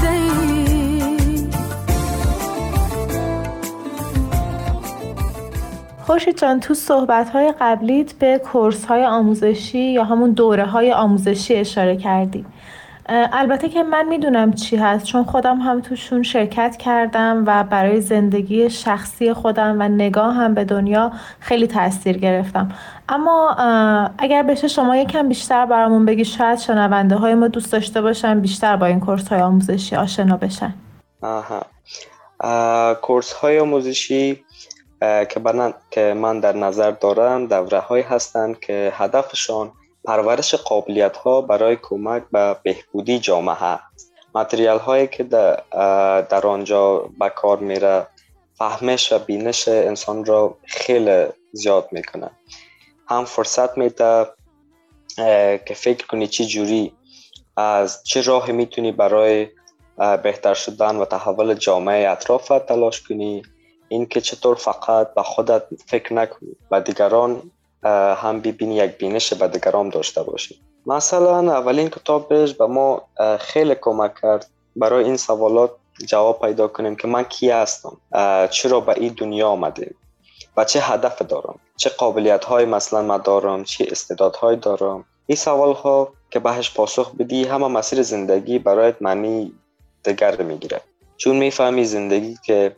خوشی 6.08 6.34
جان 6.34 6.60
تو 6.60 6.74
صحبت 6.74 7.30
های 7.30 7.54
قبلیت 7.60 8.14
به 8.14 8.38
کورس 8.38 8.86
های 8.86 9.06
آموزشی 9.06 9.80
یا 9.80 10.04
همون 10.04 10.32
دوره 10.32 10.66
های 10.66 10.94
آموزشی 10.94 11.56
اشاره 11.56 11.98
کردی. 11.98 12.46
البته 13.10 13.70
که 13.70 13.84
من 13.84 14.06
می‌دونم 14.08 14.54
چی 14.54 14.76
هست 14.76 15.06
چون 15.06 15.24
خودم 15.24 15.58
هم 15.58 15.82
توشون 15.82 16.24
شرکت 16.24 16.78
کردم 16.78 17.44
و 17.48 17.64
برای 17.64 18.02
زندگی 18.02 18.70
شخصی 18.70 19.34
خودم 19.34 19.76
و 19.80 19.88
نگاه 19.88 20.36
هم 20.36 20.54
به 20.54 20.64
دنیا 20.64 21.12
خیلی 21.40 21.68
تاثیر 21.68 22.18
گرفتم. 22.18 22.72
اما 23.10 23.56
اگر 24.18 24.44
بشه 24.44 24.68
شما 24.68 24.98
یکم 24.98 25.30
بیشتر 25.30 25.66
برامون 25.66 26.06
بگی 26.06 26.26
شاید 26.26 26.60
شنونده 26.60 27.16
های 27.16 27.36
ما 27.36 27.48
دوست 27.48 27.72
داشته 27.72 28.02
باشن 28.02 28.40
بیشتر 28.40 28.76
با 28.76 28.86
این 28.86 29.00
کورس 29.00 29.28
های 29.28 29.42
آموزشی 29.42 29.96
آشنا 29.96 30.38
بشن. 30.38 30.74
آها. 31.22 31.66
کورس 33.02 33.34
های 33.34 33.60
آموزشی 33.60 34.44
که, 35.92 36.14
من 36.14 36.40
در 36.40 36.56
نظر 36.56 36.92
دارم 36.92 37.48
دوره 37.48 37.80
های 37.80 38.02
هستند 38.02 38.60
که 38.60 38.94
هدفشان 38.96 39.72
پرورش 40.06 40.56
قابلیت 40.56 41.18
ها 41.18 41.42
برای 41.42 41.78
کمک 41.82 42.24
به 42.32 42.56
بهبودی 42.64 43.20
جامعه 43.20 43.64
است. 43.64 44.14
متریال 44.36 44.80
هایی 44.80 45.08
که 45.08 45.24
در, 45.24 46.48
آنجا 46.48 47.10
به 47.20 47.30
کار 47.30 47.58
میره 47.58 48.08
فهمش 48.58 49.14
و 49.14 49.20
بینش 49.20 49.68
انسان 49.68 50.26
را 50.26 50.58
خیلی 50.66 51.26
زیاد 51.52 51.90
می‌کنه. 51.92 52.30
هم 53.08 53.26
فرصت 53.26 53.78
میده 53.78 54.26
که 55.66 55.74
فکر 55.76 56.08
کنی 56.08 56.28
چی 56.28 56.46
جوری 56.46 56.94
از 57.58 58.04
چه 58.04 58.22
راه 58.22 58.52
می‌تونی 58.52 58.92
برای 58.92 59.48
بهتر 60.24 60.54
شدن 60.54 60.96
و 60.96 61.06
تحول 61.06 61.54
جامعه 61.54 62.10
اطرافت 62.10 62.66
تلاش 62.66 63.02
کنی. 63.02 63.44
اینکه 63.90 64.22
چطور 64.22 64.56
فقط 64.56 65.14
به 65.14 65.24
خودت 65.24 65.64
فکر 65.86 66.14
نکنی 66.14 66.50
و 66.72 66.82
دیگران 66.82 67.52
هم 68.16 68.42
ببینی 68.42 68.76
یک 68.76 68.98
بینش 68.98 69.34
به 69.34 69.48
دیگران 69.48 69.90
داشته 69.90 70.24
باشی. 70.24 70.62
مثلا 70.86 71.54
اولین 71.54 71.90
کتابش 71.90 72.54
به 72.54 72.68
ما 72.68 73.02
خیلی 73.40 73.76
کمک 73.82 74.12
کرد 74.22 74.50
برای 74.76 75.06
این 75.06 75.18
سوالات 75.18 75.72
جواب 76.08 76.42
پیدا 76.42 76.68
کنیم 76.68 76.96
که 76.96 77.08
من 77.08 77.24
کی 77.24 77.50
هستم 77.50 77.98
چرا 78.50 78.80
به 78.80 78.94
این 78.98 79.14
دنیا 79.18 79.50
آمدیم 79.50 79.96
و 80.58 80.66
چه 80.66 80.80
هدف 80.80 81.22
دارم 81.22 81.60
چه 81.78 81.90
قابلیت 81.90 82.46
های 82.46 82.66
مثلا 82.66 83.02
من 83.02 83.18
دارم 83.18 83.64
چه 83.64 83.88
استعدادهای 83.92 84.56
دارم. 84.56 85.06
این 85.28 85.36
سوال 85.36 85.74
ها 85.74 86.14
که 86.32 86.40
بهش 86.40 86.74
پاسخ 86.74 87.16
بدی 87.16 87.44
همه 87.44 87.68
مسیر 87.68 88.02
زندگی 88.02 88.60
برایت 88.60 88.96
معنی 89.02 89.54
دیگر 90.04 90.42
می‌گیره. 90.42 90.82
چون 91.18 91.36
می‌فهمی 91.36 91.86
زندگی 91.86 92.38
که 92.46 92.76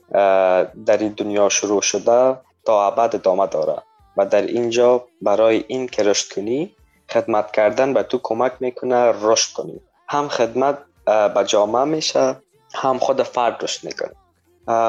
در 0.86 0.98
این 1.00 1.13
دنیا 1.17 1.50
شروع 1.50 1.81
شده 1.81 2.38
تا 2.65 2.88
ابد 2.88 3.15
ادامه 3.15 3.48
داره 3.48 3.81
و 4.17 4.25
در 4.25 4.41
اینجا 4.41 5.05
برای 5.22 5.63
این 5.67 5.88
که 5.88 6.03
رشد 6.03 6.34
کنی 6.36 6.75
خدمت 7.10 7.51
کردن 7.51 7.93
به 7.93 8.03
تو 8.03 8.19
کمک 8.24 8.51
می‌کنه 8.60 9.13
رشد 9.22 9.53
کنی. 9.53 9.81
هم 10.08 10.27
خدمت 10.27 10.77
به 11.05 11.43
جامعه 11.46 11.84
میشه 11.84 12.36
هم 12.75 13.00
خود 13.00 13.24
فرد 13.24 13.63
رشد 13.63 13.84
می‌کنه. 13.84 14.13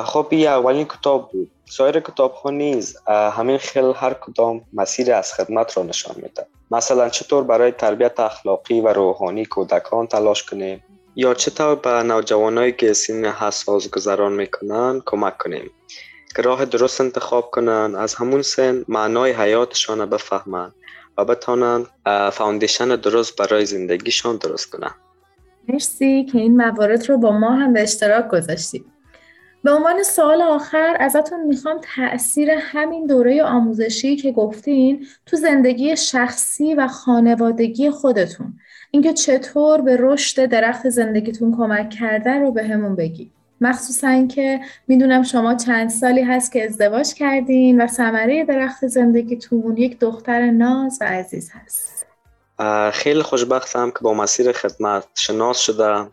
خب 0.02 0.26
این 0.30 0.48
اولین 0.48 0.84
کتاب 0.84 1.30
بود. 1.30 1.50
سایر 1.70 2.00
کتاب 2.00 2.32
ها 2.32 2.50
نیز 2.50 2.96
همین 3.08 3.58
خیل 3.58 3.92
هر 3.96 4.14
کدام 4.14 4.64
مسیر 4.72 5.12
از 5.12 5.32
خدمت 5.32 5.76
را 5.76 5.82
نشان 5.82 6.14
میده. 6.16 6.46
مثلا 6.70 7.08
چطور 7.08 7.44
برای 7.44 7.72
تربیت 7.72 8.20
اخلاقی 8.20 8.80
و 8.80 8.88
روحانی 8.88 9.44
کودکان 9.44 10.06
تلاش 10.06 10.42
کنیم؟ 10.42 10.84
یا 11.16 11.34
چطور 11.34 11.74
به 11.74 11.90
نوجوانایی 11.90 12.72
که 12.72 12.92
سین 12.92 13.24
حساس 13.24 13.90
گذران 13.90 14.32
می‌کنن 14.32 15.02
کمک 15.06 15.38
کنیم. 15.38 15.70
که 16.36 16.42
راه 16.42 16.64
درست 16.64 17.00
انتخاب 17.00 17.50
کنن 17.50 17.94
از 17.98 18.14
همون 18.14 18.42
سن 18.42 18.84
معنای 18.88 19.32
حیاتشان 19.32 20.06
بفهمن 20.06 20.72
و 21.18 21.24
بتانن 21.24 21.86
فاوندیشن 22.32 22.88
درست 22.88 23.36
برای 23.36 23.66
زندگیشان 23.66 24.36
درست 24.36 24.70
کنن. 24.70 24.90
مرسی 25.68 26.24
که 26.24 26.38
این 26.38 26.56
موارد 26.56 27.08
رو 27.08 27.18
با 27.18 27.38
ما 27.38 27.50
هم 27.50 27.72
به 27.72 27.82
اشتراک 27.82 28.28
گذاشتید. 28.28 28.84
به 29.64 29.70
عنوان 29.70 30.02
سوال 30.02 30.42
آخر 30.42 30.96
ازتون 31.00 31.46
می‌خوام 31.46 31.80
تاثیر 31.96 32.50
همین 32.50 33.06
دوره 33.06 33.42
آموزشی 33.42 34.16
که 34.16 34.32
گفتین 34.32 35.06
تو 35.26 35.36
زندگی 35.36 35.96
شخصی 35.96 36.74
و 36.74 36.88
خانوادگی 36.88 37.90
خودتون. 37.90 38.58
اینکه 38.90 39.12
چطور 39.12 39.80
به 39.80 39.96
رشد 40.00 40.46
درخت 40.46 40.88
زندگیتون 40.88 41.56
کمک 41.56 41.90
کرده 41.90 42.30
رو 42.30 42.52
به 42.52 42.64
همون 42.64 42.96
بگی. 42.96 43.30
مخصوصا 43.60 44.26
که 44.26 44.60
می‌دونم 44.88 45.22
شما 45.22 45.54
چند 45.54 45.90
سالی 45.90 46.22
هست 46.22 46.52
که 46.52 46.64
ازدواج 46.64 47.14
کردین 47.14 47.80
و 47.80 47.86
ثمره 47.86 48.44
درخت 48.44 48.86
زندگیتون 48.86 49.76
یک 49.76 49.98
دختر 49.98 50.50
ناز 50.50 50.98
و 51.00 51.04
عزیز 51.04 51.50
هست. 51.54 52.06
خیلی 52.92 53.22
خوشبختم 53.22 53.90
که 53.90 53.98
با 54.00 54.14
مسیر 54.14 54.52
خدمت 54.52 55.04
شناس 55.14 55.58
شدم. 55.58 56.12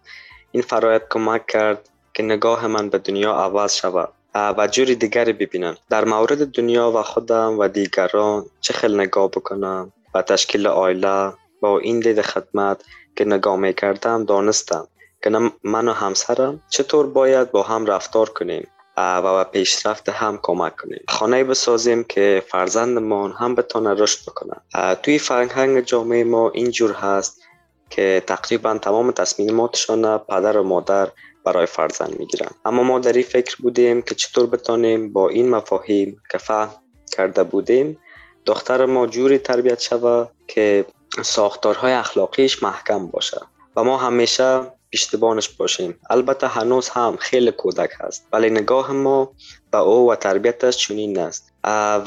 این 0.52 0.64
فرایت 0.64 1.02
کمک 1.10 1.48
کرد 1.48 1.90
که 2.14 2.24
نگاه 2.24 2.68
من 2.68 2.90
به 2.90 2.98
دنیا 2.98 3.34
عوض 3.34 3.74
شود 3.74 4.10
و 4.36 4.68
جوری 4.72 4.96
دیگری 4.96 5.34
ببینم. 5.34 5.78
در 5.90 6.06
مورد 6.06 6.52
دنیا 6.52 6.92
و 6.92 7.02
خودم 7.02 7.60
و 7.60 7.68
دیگران 7.68 8.46
چه 8.62 8.74
خیلی 8.74 8.98
نگاه 8.98 9.28
بکنم 9.28 9.92
و 10.14 10.22
تشکیل 10.22 10.68
آیله 10.68 11.34
با 11.62 11.80
این 11.80 12.00
دید 12.00 12.22
خدمت 12.22 12.84
که 13.16 13.26
نگاه 13.26 13.56
می 13.56 13.74
کردم 13.74 14.26
دانستم 14.26 14.88
که 15.24 15.30
من 15.64 15.88
و 15.88 15.92
همسرم 15.92 16.64
چطور 16.70 17.08
باید 17.08 17.52
با 17.52 17.64
هم 17.64 17.86
رفتار 17.86 18.30
کنیم 18.30 18.68
و 18.98 19.22
به 19.22 19.44
پیشرفت 19.44 20.10
هم 20.10 20.40
کمک 20.44 20.76
کنیم. 20.76 21.04
خانه 21.08 21.44
بسازیم 21.44 22.04
که 22.04 22.44
فرزندمان 22.48 23.32
هم 23.32 23.56
بتونه 23.56 23.94
رشد 23.94 24.20
بکنن. 24.28 24.62
توی 25.04 25.20
فرهنگ 25.20 25.80
جامعه 25.80 26.24
ما 26.24 26.50
اینجور 26.50 26.92
هست 26.92 27.42
که 27.90 28.24
تقریبا 28.28 28.78
تمام 28.78 29.12
تصمیماتشان 29.12 30.18
پدر 30.18 30.58
و 30.58 30.64
مادر 30.64 31.08
برای 31.46 31.66
فرزند 31.66 32.20
می‌گیرن. 32.20 32.50
اما 32.66 32.84
ما 32.84 33.00
در 33.00 33.14
این 33.14 33.24
فکر 33.24 33.58
بودیم 33.62 34.02
که 34.02 34.16
چطور 34.16 34.46
بتانیم 34.48 35.14
با 35.14 35.30
این 35.30 35.50
مفاهیم 35.50 36.22
که 36.32 36.38
فهم 36.38 36.70
کرده 37.12 37.44
بودیم 37.44 38.00
دختر 38.46 38.86
ما 38.86 39.08
جوری 39.08 39.38
تربیت 39.38 39.80
شود 39.80 40.30
که 40.48 40.86
ساختارهای 41.24 41.94
اخلاقیش 41.94 42.64
محکم 42.64 43.08
باشه 43.08 43.42
و 43.76 43.84
ما 43.84 43.98
همیشه 43.98 44.62
پشتبانش 44.94 45.50
باشیم. 45.50 46.00
البته 46.10 46.48
هنوز 46.48 46.90
هم 46.90 47.18
خیلی 47.20 47.52
کودک 47.52 47.90
هست 48.00 48.28
ولی 48.34 48.50
نگاه 48.50 48.92
ما 48.92 49.32
به 49.72 49.78
او 49.78 50.12
و 50.12 50.16
تربیتش 50.16 50.78
چنین 50.78 51.20
است. 51.20 51.54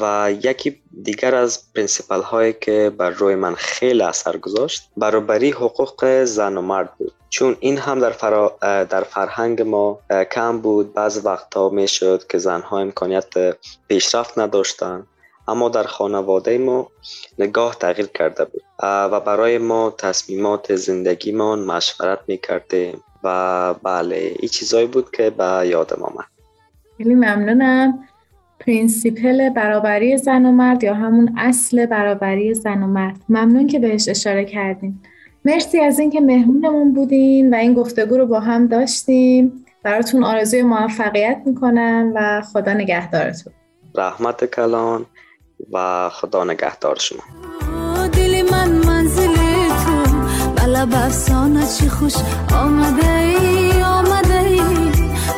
و 0.01 0.33
یکی 0.43 0.81
دیگر 1.03 1.35
از 1.35 1.73
پرنسپل 1.75 2.21
هایی 2.21 2.53
که 2.61 2.91
بر 2.97 3.09
روی 3.09 3.35
من 3.35 3.55
خیلی 3.55 4.01
اثر 4.01 4.37
گذاشت 4.37 4.89
برابری 4.97 5.51
حقوق 5.51 6.23
زن 6.23 6.57
و 6.57 6.61
مرد 6.61 6.93
بود. 6.97 7.13
چون 7.29 7.57
این 7.59 7.77
هم 7.77 7.99
در, 7.99 8.09
فرا... 8.09 8.57
در 8.61 9.03
فرهنگ 9.03 9.61
ما 9.61 9.99
کم 10.31 10.61
بود. 10.61 10.93
بعض 10.93 11.25
وقتها 11.25 11.69
می 11.69 11.87
شد 11.87 12.27
که 12.27 12.37
زنها 12.37 12.79
امکانیت 12.79 13.57
پیشرفت 13.87 14.39
نداشتند 14.39 15.07
اما 15.51 15.69
در 15.69 15.83
خانواده 15.83 16.57
ما 16.57 16.87
نگاه 17.39 17.75
تغییر 17.75 18.07
کرده 18.07 18.45
بود 18.45 18.61
و 18.83 19.19
برای 19.19 19.57
ما 19.57 19.93
تصمیمات 19.97 20.75
زندگیمان 20.75 21.59
مشورت 21.59 22.19
می 22.27 22.37
کردیم 22.37 23.03
و 23.23 23.73
بله 23.83 24.15
این 24.39 24.49
چیزایی 24.49 24.87
بود 24.87 25.11
که 25.11 25.29
به 25.29 25.67
یادم 25.67 26.03
آمد. 26.03 26.25
خیلی 26.97 27.15
ممنونم. 27.15 27.99
principle 28.59 29.49
برابری 29.49 30.17
زن 30.17 30.45
و 30.45 30.51
مرد 30.51 30.83
یا 30.83 30.93
همون 30.93 31.35
اصل 31.37 31.85
برابری 31.85 32.53
زن 32.53 32.83
و 32.83 32.87
مرد. 32.87 33.17
ممنون 33.29 33.67
که 33.67 33.79
بهش 33.79 34.09
اشاره 34.09 34.45
کردیم 34.45 35.01
مرسی 35.45 35.79
از 35.79 35.99
اینکه 35.99 36.21
مهمونمون 36.21 36.93
بودین 36.93 37.53
و 37.53 37.57
این 37.57 37.73
گفتگو 37.73 38.17
رو 38.17 38.25
با 38.25 38.39
هم 38.39 38.67
داشتیم. 38.67 39.65
براتون 39.83 40.23
آرزوی 40.23 40.61
موفقیت 40.61 41.41
می‌کنم 41.45 42.11
و 42.15 42.41
خدا 42.41 42.73
نگهدارتون. 42.73 43.53
رحمت 43.95 44.45
کلان. 44.45 45.05
و 45.71 46.09
خدا 46.09 46.43
نگهدار 46.43 46.95
شما. 46.99 47.21
دلی 48.07 48.41
من 48.41 48.71
منزل 48.71 49.35
تو 49.85 50.03
بلا 50.55 50.85
بفسانه 50.85 51.67
چی 51.79 51.89
خوش 51.89 52.13
آمده 52.55 53.09
ای 53.09 53.81
آمده 53.81 54.39
ای 54.39 54.61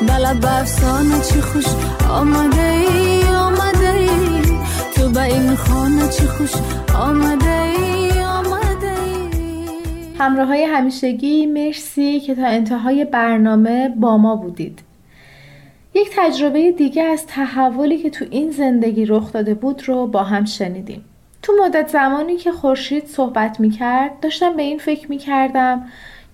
بلا 0.08 0.34
بفسانه 0.34 1.22
چی 1.22 1.42
خوش 1.42 1.66
آمده 2.10 2.62
ای 2.62 3.24
آمده 3.24 3.90
ای 3.94 4.10
تو 4.96 5.10
به 5.10 5.22
این 5.24 5.56
خانه 5.56 6.10
چی 6.10 6.28
خوش 6.28 6.52
آمده 6.96 7.62
ای 7.62 8.22
آمده 8.22 8.92
ای 9.06 9.30
همراه 10.20 10.48
های 10.48 10.64
همیشگی 10.64 11.46
مرسی 11.46 12.20
که 12.20 12.36
تا 12.36 12.46
انتهای 12.48 13.06
برنامه 13.06 13.90
با 13.90 14.18
ما 14.18 14.36
بودید. 14.36 14.93
یک 15.96 16.10
تجربه 16.16 16.72
دیگه 16.72 17.04
از 17.04 17.28
تحولی 17.28 17.98
که 17.98 18.10
تو 18.10 18.26
این 18.32 18.52
زندگی 18.52 19.06
رخ 19.06 19.32
داده 19.32 19.54
بود 19.54 19.88
رو 19.88 20.08
با 20.08 20.24
هم 20.24 20.46
شنیدیم. 20.46 21.06
تو 21.42 21.54
مدت 21.66 21.88
زمانی 21.88 22.38
که 22.38 22.52
خورشید 22.52 23.06
صحبت 23.06 23.60
می‌کرد 23.60 24.20
داشتم 24.20 24.56
به 24.56 24.64
این 24.64 24.78
فکر 24.78 25.10
می‌کردم 25.10 25.86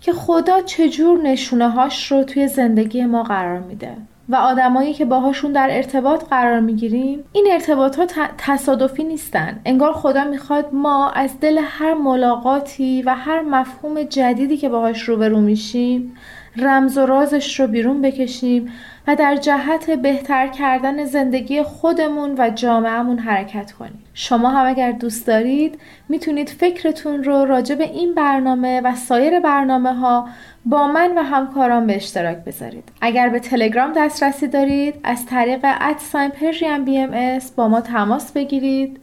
که 0.01 0.13
خدا 0.13 0.61
چجور 0.61 1.21
نشونه 1.21 1.69
هاش 1.69 2.11
رو 2.11 2.23
توی 2.23 2.47
زندگی 2.47 3.05
ما 3.05 3.23
قرار 3.23 3.59
میده 3.59 3.91
و 4.29 4.35
آدمایی 4.35 4.93
که 4.93 5.05
باهاشون 5.05 5.51
در 5.51 5.67
ارتباط 5.71 6.23
قرار 6.29 6.59
می‌گیریم 6.59 7.23
این 7.33 7.47
ارتباطات 7.51 8.13
تصادفی 8.37 9.03
نیستن 9.03 9.59
انگار 9.65 9.93
خدا 9.93 10.23
می‌خواد 10.23 10.69
ما 10.73 11.09
از 11.09 11.39
دل 11.39 11.59
هر 11.63 11.93
ملاقاتی 11.93 13.01
و 13.01 13.15
هر 13.15 13.41
مفهوم 13.41 14.03
جدیدی 14.03 14.57
که 14.57 14.69
باهاش 14.69 15.01
روبرو 15.01 15.41
میشیم 15.41 16.15
رمز 16.57 16.97
و 16.97 17.05
رازش 17.05 17.59
رو 17.59 17.67
بیرون 17.67 18.01
بکشیم 18.01 18.71
و 19.07 19.15
در 19.15 19.35
جهت 19.35 19.89
بهتر 19.89 20.47
کردن 20.47 21.05
زندگی 21.05 21.63
خودمون 21.63 22.35
و 22.37 22.49
جامعهمون 22.49 23.19
حرکت 23.19 23.71
کنیم. 23.71 24.03
شما 24.13 24.49
هم 24.49 24.67
اگر 24.67 24.91
دوست 24.91 25.27
دارید 25.27 25.79
می‌تونید 26.09 26.49
فکرتون 26.49 27.23
رو 27.23 27.45
راجع 27.45 27.75
به 27.75 27.83
این 27.83 28.13
برنامه 28.13 28.81
و 28.81 28.95
سایر 28.95 29.39
برنامه 29.39 29.93
ها 29.93 30.27
با 30.65 30.87
من 30.87 31.17
و 31.17 31.21
همکاران 31.21 31.87
به 31.87 31.95
اشتراک 31.95 32.37
بذارید. 32.37 32.91
اگر 33.01 33.29
به 33.29 33.39
تلگرام 33.39 33.93
دسترسی 33.95 34.47
دارید 34.47 34.95
از 35.03 35.25
طریق 35.25 35.59
ادساین 35.63 36.29
پرژیم 36.29 36.85
بی 36.85 36.97
ام 36.97 37.39
با 37.55 37.67
ما 37.67 37.81
تماس 37.81 38.31
بگیرید 38.31 38.99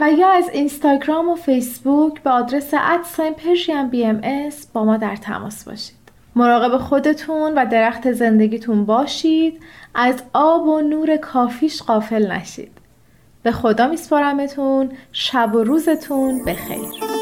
و 0.00 0.10
یا 0.10 0.30
از 0.30 0.48
اینستاگرام 0.48 1.28
و 1.28 1.34
فیسبوک 1.34 2.22
به 2.22 2.30
آدرس 2.30 2.74
ادساین 2.74 3.34
پرژیم 3.34 3.88
بی 3.88 4.04
ام 4.06 4.20
با 4.72 4.84
ما 4.84 4.96
در 4.96 5.16
تماس 5.16 5.64
باشید. 5.64 6.03
مراقب 6.36 6.78
خودتون 6.78 7.54
و 7.54 7.66
درخت 7.66 8.12
زندگیتون 8.12 8.84
باشید. 8.84 9.60
از 9.94 10.22
آب 10.32 10.68
و 10.68 10.80
نور 10.80 11.16
کافیش 11.16 11.82
قافل 11.82 12.32
نشید. 12.32 12.72
به 13.42 13.52
خدا 13.52 13.88
میسپارمتون. 13.88 14.92
شب 15.12 15.54
و 15.54 15.64
روزتون 15.64 16.44
بخیر. 16.44 17.14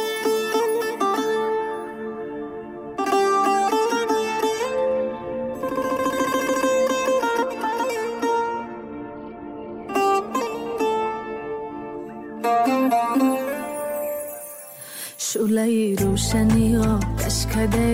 شوله 15.18 15.94
روشنی 15.94 16.76
آتش 16.76 17.46
کده 17.46 17.91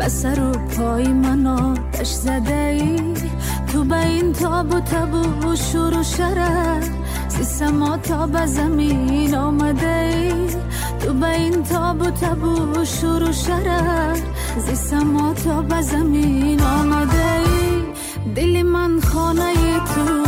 به 0.00 0.08
سر 0.08 0.40
و 0.40 0.52
پای 0.52 1.12
من 1.12 1.46
آتش 1.46 2.06
زده 2.06 2.54
ای 2.54 3.14
تو 3.72 3.84
به 3.84 4.06
این 4.06 4.32
تاب 4.32 4.74
و 4.74 4.80
تب 4.80 5.44
و 5.44 5.56
شور 5.56 5.98
و 5.98 6.02
شرر 6.02 6.82
سی 7.28 7.64
تا 8.02 8.26
به 8.26 8.46
زمین 8.46 9.34
آمده 9.34 9.88
ای 9.88 10.46
تو 11.00 11.12
به 11.12 11.30
این 11.34 11.62
تاب 11.62 12.00
و 12.00 12.10
تب 12.10 12.42
و 12.42 12.84
شور 12.84 13.22
و 13.28 13.32
شرر 13.32 14.16
سی 14.74 14.96
تا 15.44 15.62
به 15.62 15.82
زمین 15.82 16.62
آمده 16.62 17.32
ای 17.32 17.82
دل 18.34 18.62
من 18.62 19.00
خانه 19.00 19.54
تو 19.94 20.24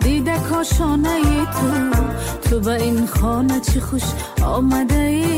دیده 0.00 0.38
کاشانه 0.50 1.20
تو 1.44 2.00
تو 2.50 2.60
به 2.60 2.82
این 2.82 3.06
خانه 3.06 3.60
چی 3.60 3.80
خوش 3.80 4.04
آمده 4.42 5.00
ای 5.00 5.33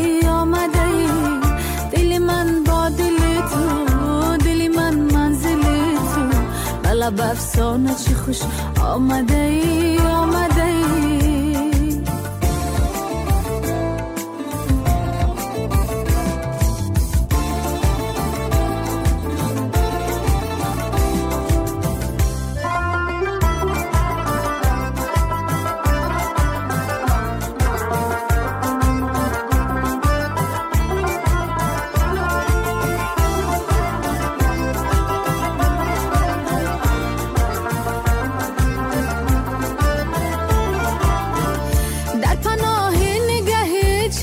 بلا 7.11 7.11
بفسانه 7.11 7.95
چی 7.95 8.15
خوش 8.15 8.39
آمده 8.83 9.37
ای 9.37 9.99
آمده 9.99 10.56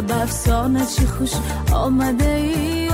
بلا 0.00 0.24
بفسانه 0.24 0.86
چی 0.86 1.06
خوش 1.06 1.32
آمده 1.72 2.34
ای 2.34 2.88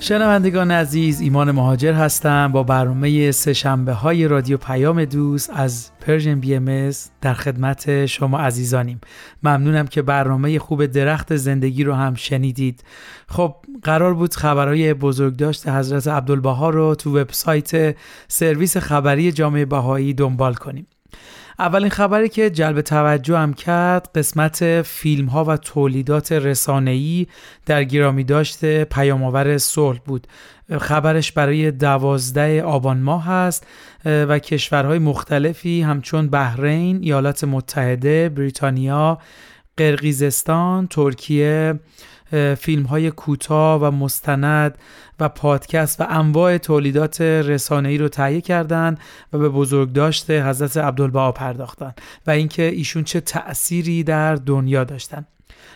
شنوندگان 0.00 0.70
عزیز 0.70 1.20
ایمان 1.20 1.50
مهاجر 1.50 1.92
هستم 1.92 2.52
با 2.52 2.62
برنامه 2.62 3.30
سهشنبه 3.30 3.92
های 3.92 4.28
رادیو 4.28 4.56
پیام 4.56 5.04
دوست 5.04 5.50
از 5.54 5.90
Persian 6.00 6.40
BMS 6.40 6.90
در 7.20 7.34
خدمت 7.34 8.06
شما 8.06 8.38
عزیزانیم. 8.38 9.00
ممنونم 9.42 9.86
که 9.86 10.02
برنامه 10.02 10.58
خوب 10.58 10.86
درخت 10.86 11.36
زندگی 11.36 11.84
رو 11.84 11.94
هم 11.94 12.14
شنیدید. 12.14 12.84
خب 13.28 13.54
قرار 13.82 14.14
بود 14.14 14.34
خبرهای 14.34 14.94
بزرگداشت 14.94 15.68
حضرت 15.68 16.08
عبدالبها 16.08 16.70
رو 16.70 16.94
تو 16.94 17.18
وبسایت 17.18 17.96
سرویس 18.28 18.76
خبری 18.76 19.32
جامعه 19.32 19.64
بهایی 19.64 20.14
دنبال 20.14 20.54
کنیم. 20.54 20.86
اولین 21.60 21.90
خبری 21.90 22.28
که 22.28 22.50
جلب 22.50 22.80
توجه 22.80 23.38
هم 23.38 23.54
کرد 23.54 24.10
قسمت 24.14 24.82
فیلم 24.82 25.26
ها 25.26 25.44
و 25.44 25.56
تولیدات 25.56 26.32
رسانه‌ای 26.32 27.26
در 27.66 27.84
گرامی 27.84 28.24
داشت 28.24 28.84
پیامآور 28.84 29.58
صلح 29.58 29.98
بود. 29.98 30.26
خبرش 30.80 31.32
برای 31.32 31.70
دوازده 31.70 32.62
آبان 32.62 32.98
ماه 32.98 33.24
هست 33.24 33.66
و 34.04 34.38
کشورهای 34.38 34.98
مختلفی 34.98 35.82
همچون 35.82 36.28
بحرین، 36.28 36.98
ایالات 37.02 37.44
متحده، 37.44 38.28
بریتانیا، 38.28 39.18
قرقیزستان، 39.76 40.86
ترکیه، 40.86 41.80
فیلم 42.58 42.82
های 42.82 43.10
کوتاه 43.10 43.80
و 43.82 43.90
مستند 43.90 44.78
و 45.20 45.28
پادکست 45.28 46.00
و 46.00 46.06
انواع 46.08 46.58
تولیدات 46.58 47.20
رسانه‌ای 47.20 47.98
رو 47.98 48.08
تهیه 48.08 48.40
کردند 48.40 49.00
و 49.32 49.38
به 49.38 49.48
بزرگداشت 49.48 50.30
حضرت 50.30 50.76
عبدالبها 50.76 51.32
پرداختند 51.32 52.00
و 52.26 52.30
اینکه 52.30 52.62
ایشون 52.62 53.04
چه 53.04 53.20
تأثیری 53.20 54.04
در 54.04 54.34
دنیا 54.34 54.84
داشتن. 54.84 55.26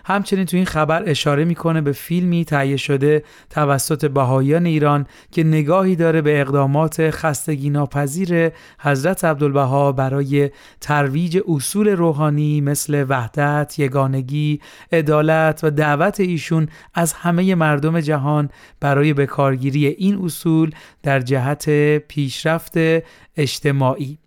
همچنین 0.04 0.44
تو 0.44 0.56
این 0.56 0.66
خبر 0.66 1.02
اشاره 1.06 1.44
می‌کنه 1.44 1.80
به 1.80 1.92
فیلمی 1.92 2.44
تهیه 2.44 2.76
شده 2.76 3.22
توسط 3.50 4.10
بهاییان 4.10 4.66
ایران 4.66 5.06
که 5.30 5.44
نگاهی 5.44 5.96
داره 5.96 6.22
به 6.22 6.40
اقدامات 6.40 7.10
خستگی 7.10 7.70
ناپذیر 7.70 8.50
حضرت 8.80 9.24
عبدالبها 9.24 9.92
برای 9.92 10.50
ترویج 10.80 11.38
اصول 11.48 11.88
روحانی 11.88 12.60
مثل 12.60 13.06
وحدت، 13.08 13.78
یگانگی، 13.78 14.60
عدالت 14.92 15.60
و 15.62 15.70
دعوت 15.70 16.20
ایشون 16.20 16.68
از 16.94 17.12
همه 17.12 17.54
مردم 17.54 18.00
جهان 18.00 18.48
برای 18.80 19.14
بکارگیری 19.14 19.86
این 19.86 20.24
اصول 20.24 20.70
در 21.02 21.20
جهت 21.20 21.68
پیشرفت 21.98 22.74
اجتماعی. 23.36 24.21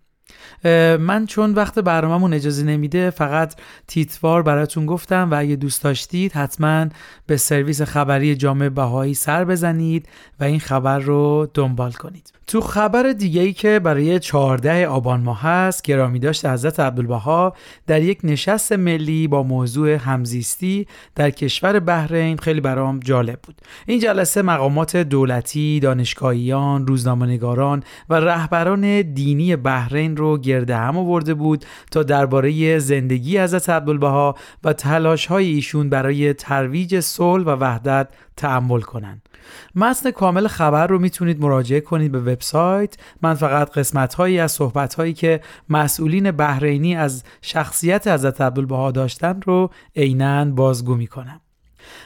من 0.98 1.26
چون 1.28 1.54
وقت 1.54 1.78
برنامهمون 1.78 2.32
اجازه 2.32 2.64
نمیده 2.64 3.10
فقط 3.10 3.54
تیتوار 3.86 4.42
براتون 4.42 4.86
گفتم 4.86 5.28
و 5.30 5.38
اگه 5.38 5.56
دوست 5.56 5.84
داشتید 5.84 6.32
حتما 6.32 6.86
به 7.26 7.36
سرویس 7.36 7.82
خبری 7.82 8.36
جامعه 8.36 8.68
بهایی 8.68 9.14
سر 9.14 9.44
بزنید 9.44 10.08
و 10.40 10.44
این 10.44 10.60
خبر 10.60 10.98
رو 10.98 11.50
دنبال 11.54 11.92
کنید. 11.92 12.32
تو 12.46 12.60
خبر 12.60 13.12
دیگه 13.12 13.40
ای 13.40 13.52
که 13.52 13.78
برای 13.78 14.18
14 14.18 14.86
آبان 14.86 15.20
ماه 15.20 15.42
هست 15.42 15.82
گرامی 15.82 16.18
داشت 16.18 16.46
حضرت 16.46 16.80
عبدالبها 16.80 17.56
در 17.86 18.02
یک 18.02 18.18
نشست 18.24 18.72
ملی 18.72 19.28
با 19.28 19.42
موضوع 19.42 19.90
همزیستی 19.90 20.86
در 21.14 21.30
کشور 21.30 21.80
بحرین 21.80 22.36
خیلی 22.36 22.60
برام 22.60 23.00
جالب 23.00 23.38
بود. 23.42 23.54
این 23.86 24.00
جلسه 24.00 24.42
مقامات 24.42 24.96
دولتی، 24.96 25.80
دانشگاهیان، 25.80 26.86
روزنامه‌نگاران 26.86 27.82
و 28.08 28.14
رهبران 28.14 29.02
دینی 29.02 29.56
بحرین 29.56 30.15
رو 30.16 30.38
گرد 30.38 30.70
هم 30.70 30.96
آورده 30.96 31.34
بود 31.34 31.64
تا 31.90 32.02
درباره 32.02 32.78
زندگی 32.78 33.38
حضرت 33.38 33.70
عبدالبها 33.70 34.34
و 34.64 34.72
تلاش 34.72 35.26
های 35.26 35.46
ایشون 35.46 35.88
برای 35.88 36.34
ترویج 36.34 37.00
صلح 37.00 37.44
و 37.44 37.50
وحدت 37.50 38.08
تأمل 38.36 38.80
کنند. 38.80 39.28
متن 39.74 40.10
کامل 40.10 40.46
خبر 40.46 40.86
رو 40.86 40.98
می‌تونید 40.98 41.40
مراجعه 41.40 41.80
کنید 41.80 42.12
به 42.12 42.20
وبسایت 42.20 42.96
من 43.22 43.34
فقط 43.34 43.70
قسمت 43.70 44.14
هایی 44.14 44.38
از 44.38 44.52
صحبت 44.52 44.94
هایی 44.94 45.12
که 45.12 45.40
مسئولین 45.68 46.30
بحرینی 46.30 46.96
از 46.96 47.24
شخصیت 47.42 48.08
حضرت 48.08 48.40
عبدالبها 48.40 48.90
داشتن 48.90 49.40
رو 49.46 49.70
عینا 49.96 50.44
بازگو 50.44 50.94
می‌کنم 50.94 51.40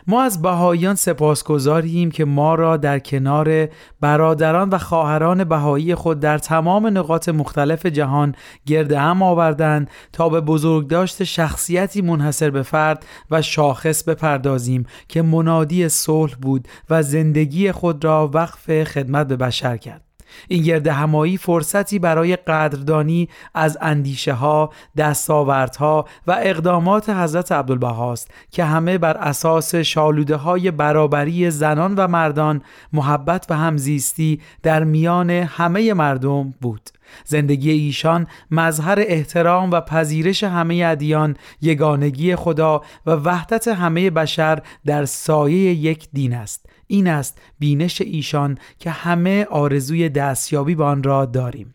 ما 0.07 0.23
از 0.23 0.43
بهاییان 0.43 0.95
سپاسگزاریم 0.95 2.11
که 2.11 2.25
ما 2.25 2.55
را 2.55 2.77
در 2.77 2.99
کنار 2.99 3.69
برادران 4.01 4.69
و 4.69 4.79
خواهران 4.79 5.45
بهایی 5.45 5.95
خود 5.95 6.21
در 6.21 6.39
تمام 6.39 6.87
نقاط 6.87 7.29
مختلف 7.29 7.87
جهان 7.87 8.35
گرد 8.67 8.93
هم 8.93 9.23
آوردند 9.23 9.91
تا 10.13 10.29
به 10.29 10.41
بزرگداشت 10.41 11.25
شخصیتی 11.25 12.03
منحصر 12.03 12.51
به 12.51 12.63
فرد 12.63 13.07
و 13.31 13.43
شاخص 13.43 14.03
بپردازیم 14.03 14.87
که 15.09 15.23
منادی 15.23 15.89
صلح 15.89 16.35
بود 16.35 16.69
و 16.91 17.03
زندگی 17.03 17.73
خود 17.73 18.05
را 18.05 18.31
وقف 18.35 18.85
خدمت 18.85 19.29
به 19.29 19.37
بشر 19.37 19.77
کرد. 19.77 20.10
این 20.49 20.63
گرد 20.63 20.87
همایی 20.87 21.37
فرصتی 21.37 21.99
برای 21.99 22.37
قدردانی 22.37 23.29
از 23.55 23.79
اندیشه 23.81 24.33
ها، 24.33 24.71
دستاوردها 24.97 26.05
و 26.27 26.37
اقدامات 26.43 27.11
حضرت 27.11 27.53
عبدالبهاست 27.53 28.31
که 28.51 28.65
همه 28.65 28.99
بر 28.99 29.17
اساس 29.17 29.75
شالوده 29.75 30.37
های 30.37 30.71
برابری 30.71 31.51
زنان 31.51 31.95
و 31.95 32.07
مردان، 32.09 32.63
محبت 32.93 33.47
و 33.51 33.57
همزیستی 33.57 34.41
در 34.63 34.85
میان 34.85 35.31
همه 35.31 35.95
مردم 35.95 36.55
بود. 36.61 36.91
زندگی 37.25 37.71
ایشان 37.71 38.27
مظهر 38.51 38.99
احترام 39.01 39.71
و 39.71 39.81
پذیرش 39.81 40.45
همه 40.45 40.85
ادیان 40.87 41.37
یگانگی 41.61 42.37
خدا 42.37 42.83
و 43.07 43.11
وحدت 43.11 43.69
همه 43.69 44.11
بشر 44.11 44.63
در 44.87 45.05
سایه 45.05 45.75
یک 45.75 46.09
دین 46.13 46.35
است 46.35 46.70
این 46.91 47.09
است 47.09 47.39
بینش 47.59 48.01
ایشان 48.01 48.59
که 48.79 48.91
همه 48.91 49.45
آرزوی 49.45 50.09
دستیابی 50.09 50.75
به 50.75 50.85
آن 50.85 51.03
را 51.03 51.25
داریم. 51.25 51.75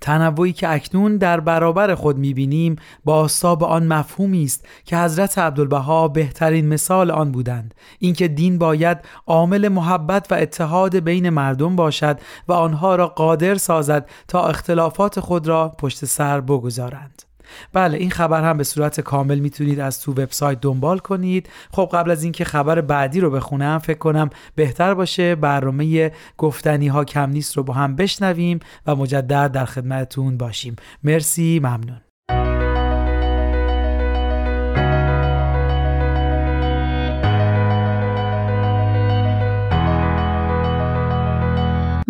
تنوعی 0.00 0.52
که 0.52 0.72
اکنون 0.72 1.16
در 1.16 1.40
برابر 1.40 1.94
خود 1.94 2.18
می‌بینیم 2.18 2.76
با 3.04 3.28
به 3.42 3.66
آن 3.66 3.86
مفهومی 3.86 4.44
است 4.44 4.66
که 4.84 4.98
حضرت 4.98 5.38
عبدالبها 5.38 6.08
بهترین 6.08 6.68
مثال 6.68 7.10
آن 7.10 7.32
بودند. 7.32 7.74
اینکه 7.98 8.28
دین 8.28 8.58
باید 8.58 8.98
عامل 9.26 9.68
محبت 9.68 10.32
و 10.32 10.34
اتحاد 10.34 10.98
بین 10.98 11.30
مردم 11.30 11.76
باشد 11.76 12.20
و 12.48 12.52
آنها 12.52 12.96
را 12.96 13.06
قادر 13.06 13.54
سازد 13.54 14.08
تا 14.28 14.48
اختلافات 14.48 15.20
خود 15.20 15.46
را 15.46 15.68
پشت 15.68 16.04
سر 16.04 16.40
بگذارند. 16.40 17.25
بله 17.72 17.98
این 17.98 18.10
خبر 18.10 18.44
هم 18.44 18.56
به 18.56 18.64
صورت 18.64 19.00
کامل 19.00 19.38
می‌تونید 19.38 19.80
از 19.80 20.00
تو 20.00 20.12
وبسایت 20.12 20.60
دنبال 20.60 20.98
کنید. 20.98 21.48
خب 21.72 21.90
قبل 21.92 22.10
از 22.10 22.22
اینکه 22.22 22.44
خبر 22.44 22.80
بعدی 22.80 23.20
رو 23.20 23.30
بخونم 23.30 23.78
فکر 23.78 23.98
کنم 23.98 24.30
بهتر 24.54 24.94
باشه 24.94 25.34
برنامه 25.34 26.12
گفتنی 26.38 26.88
ها 26.88 27.04
کم 27.04 27.30
نیست 27.30 27.56
رو 27.56 27.62
با 27.62 27.74
هم 27.74 27.96
بشنویم 27.96 28.60
و 28.86 28.96
مجدد 28.96 29.52
در 29.52 29.64
خدمتتون 29.64 30.36
باشیم. 30.36 30.76
مرسی 31.04 31.58
ممنون. 31.58 32.05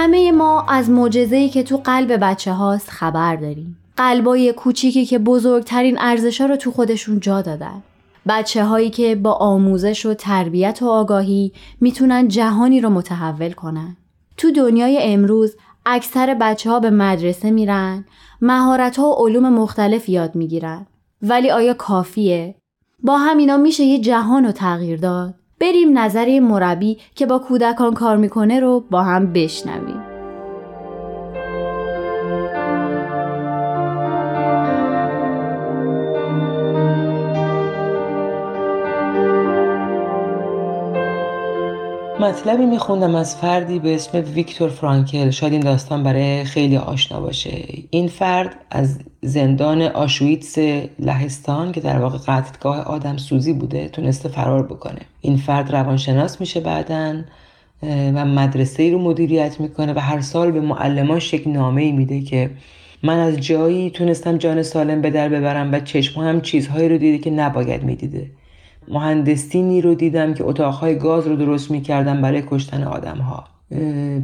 همه 0.00 0.32
ما 0.32 0.66
از 0.68 0.90
معجزه‌ای 0.90 1.48
که 1.48 1.62
تو 1.62 1.76
قلب 1.76 2.24
بچه 2.24 2.52
هاست 2.52 2.90
خبر 2.90 3.36
داریم. 3.36 3.78
قلبای 3.96 4.52
کوچیکی 4.52 5.06
که 5.06 5.18
بزرگترین 5.18 5.96
ارزشا 6.00 6.46
رو 6.46 6.56
تو 6.56 6.70
خودشون 6.70 7.20
جا 7.20 7.42
دادن. 7.42 7.82
بچه 8.28 8.64
هایی 8.64 8.90
که 8.90 9.14
با 9.14 9.32
آموزش 9.32 10.06
و 10.06 10.14
تربیت 10.14 10.78
و 10.82 10.88
آگاهی 10.88 11.52
می‌تونن 11.80 12.28
جهانی 12.28 12.80
رو 12.80 12.90
متحول 12.90 13.52
کنن. 13.52 13.96
تو 14.36 14.50
دنیای 14.50 14.98
امروز 15.02 15.56
اکثر 15.86 16.34
بچه 16.34 16.70
ها 16.70 16.80
به 16.80 16.90
مدرسه 16.90 17.50
میرن، 17.50 18.04
مهارت 18.40 18.98
ها 18.98 19.10
و 19.10 19.26
علوم 19.26 19.52
مختلف 19.52 20.08
یاد 20.08 20.34
می‌گیرن. 20.34 20.86
ولی 21.22 21.50
آیا 21.50 21.74
کافیه؟ 21.74 22.54
با 23.02 23.18
همینا 23.18 23.56
میشه 23.56 23.84
یه 23.84 23.98
جهان 23.98 24.44
رو 24.44 24.52
تغییر 24.52 25.00
داد؟ 25.00 25.34
بریم 25.60 25.98
نظر 25.98 26.40
مربی 26.40 26.98
که 27.14 27.26
با 27.26 27.38
کودکان 27.38 27.94
کار 27.94 28.16
می‌کنه 28.16 28.60
رو 28.60 28.84
با 28.90 29.02
هم 29.02 29.32
بشنویم. 29.32 30.02
مطلبی 42.20 42.66
میخوندم 42.66 43.14
از 43.14 43.36
فردی 43.36 43.78
به 43.78 43.94
اسم 43.94 44.24
ویکتور 44.34 44.68
فرانکل. 44.68 45.30
شاید 45.30 45.52
این 45.52 45.62
داستان 45.62 46.02
برای 46.02 46.44
خیلی 46.44 46.76
آشنا 46.76 47.20
باشه. 47.20 47.64
این 47.90 48.08
فرد 48.08 48.54
از 48.70 48.98
زندان 49.22 49.82
آشویتس 49.82 50.58
لهستان 50.98 51.72
که 51.72 51.80
در 51.80 51.98
واقع 51.98 52.18
قتلگاه 52.18 52.80
آدم 52.80 53.16
سوزی 53.16 53.52
بوده 53.52 53.88
تونسته 53.88 54.28
فرار 54.28 54.62
بکنه. 54.62 55.00
این 55.20 55.36
فرد 55.36 55.72
روانشناس 55.72 56.40
میشه 56.40 56.60
بعدا 56.60 57.22
و 57.82 58.24
مدرسه 58.24 58.82
ای 58.82 58.90
رو 58.90 58.98
مدیریت 58.98 59.60
می‌کنه 59.60 59.92
و 59.92 59.98
هر 59.98 60.20
سال 60.20 60.50
به 60.50 60.60
معلماش 60.60 61.34
یک 61.34 61.46
نامه 61.46 61.82
ای 61.82 61.92
میده 61.92 62.20
که 62.20 62.50
من 63.02 63.18
از 63.18 63.40
جایی 63.40 63.90
تونستم 63.90 64.36
جان 64.36 64.62
سالم 64.62 65.00
به 65.00 65.10
در 65.10 65.28
ببرم 65.28 65.72
و 65.72 65.80
چشم 65.80 66.20
هم 66.20 66.40
چیزهایی 66.40 66.88
رو 66.88 66.98
دیده 66.98 67.18
که 67.18 67.30
نباید 67.30 67.82
می‌دیده. 67.82 68.30
مهندسینی 68.88 69.80
رو 69.80 69.94
دیدم 69.94 70.34
که 70.34 70.44
اتاقهای 70.44 70.98
گاز 70.98 71.26
رو 71.26 71.36
درست 71.36 71.70
می‌کردن 71.70 72.22
برای 72.22 72.42
کشتن 72.50 72.82
آدمها. 72.82 73.44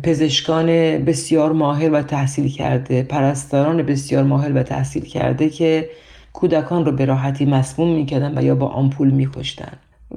پزشکان 0.03 0.67
بسیار 1.05 1.53
ماهر 1.53 1.91
و 1.91 2.03
تحصیل 2.03 2.49
کرده 2.49 3.03
پرستاران 3.03 3.83
بسیار 3.83 4.25
ماهر 4.25 4.53
و 4.53 4.63
تحصیل 4.63 5.05
کرده 5.05 5.51
که 5.51 5.91
کودکان 6.33 6.85
رو 6.85 6.93
به 6.93 7.05
راحتی 7.05 7.45
مسموم 7.45 7.95
می‌کردن 7.95 8.39
و 8.39 8.43
یا 8.43 8.55
با 8.55 8.67
آمپول 8.67 9.11
میکشتن. 9.11 9.73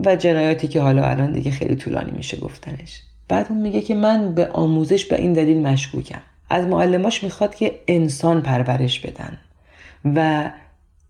و 0.05 0.15
جنایاتی 0.15 0.67
که 0.67 0.81
حالا 0.81 1.03
الان 1.03 1.31
دیگه 1.31 1.51
خیلی 1.51 1.75
طولانی 1.75 2.11
میشه 2.11 2.37
گفتنش. 2.37 3.01
بعد 3.27 3.47
اون 3.49 3.61
میگه 3.61 3.81
که 3.81 3.95
من 3.95 4.35
به 4.35 4.47
آموزش 4.47 5.05
به 5.05 5.21
این 5.21 5.33
دلیل 5.33 5.67
مشکوکم. 5.67 6.21
از 6.49 6.67
معلماش 6.67 7.23
می‌خواد 7.23 7.55
که 7.55 7.71
انسان 7.87 8.41
پرورش 8.41 8.99
بدن. 8.99 9.37
و 10.15 10.49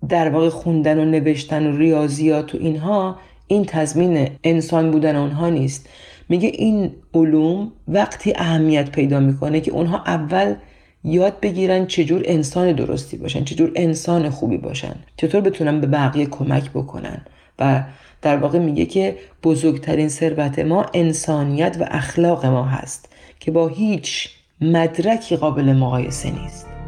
در 0.09 0.29
واقع 0.29 0.49
خوندن 0.49 0.99
و 0.99 1.05
نوشتن 1.05 1.67
و 1.67 1.77
ریاضیات 1.77 2.55
و 2.55 2.57
اینها 2.57 3.19
این 3.47 3.65
تضمین 3.65 4.29
انسان 4.43 4.91
بودن 4.91 5.15
اونها 5.15 5.49
نیست. 5.49 5.89
میگه 6.29 6.51
این 6.53 6.91
علوم 7.13 7.71
وقتی 7.87 8.33
اهمیت 8.35 8.91
پیدا 8.91 9.19
می‌کنه 9.19 9.61
که 9.61 9.71
اونها 9.71 10.03
اول 10.07 10.55
یاد 11.03 11.39
بگیرن 11.39 11.85
چجور 11.85 12.21
انسان 12.25 12.71
درستی 12.71 13.17
باشن 13.17 13.43
چجور 13.43 13.71
انسان 13.75 14.29
خوبی 14.29 14.57
باشن. 14.57 14.95
چطور 15.17 15.41
بتونن 15.41 15.81
به 15.81 15.87
بقیه 15.87 16.25
کمک 16.25 16.69
بکنن. 16.69 17.21
و 17.59 17.83
در 18.21 18.37
واقع 18.37 18.59
میگه 18.59 18.85
که 18.85 19.17
بزرگترین 19.43 20.09
ثروت 20.09 20.59
ما 20.59 20.85
انسانیت 20.93 21.77
و 21.79 21.85
اخلاق 21.91 22.45
ما 22.45 22.63
هست 22.63 23.13
که 23.39 23.51
با 23.51 23.67
هیچ 23.67 24.29
مدرکی 24.61 25.35
قابل 25.35 25.73
مقایسه 25.73 26.31
نیست. 26.31 26.78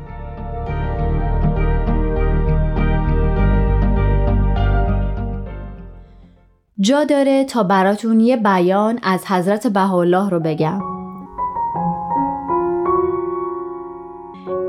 جا 6.82 7.04
داره 7.04 7.44
تا 7.44 7.64
براتون 7.64 8.20
یه 8.20 8.38
بیان 8.38 9.00
از 9.04 9.26
حضرت 9.26 9.68
بهاءالله 9.68 10.30
رو 10.30 10.40
بگم. 10.40 10.82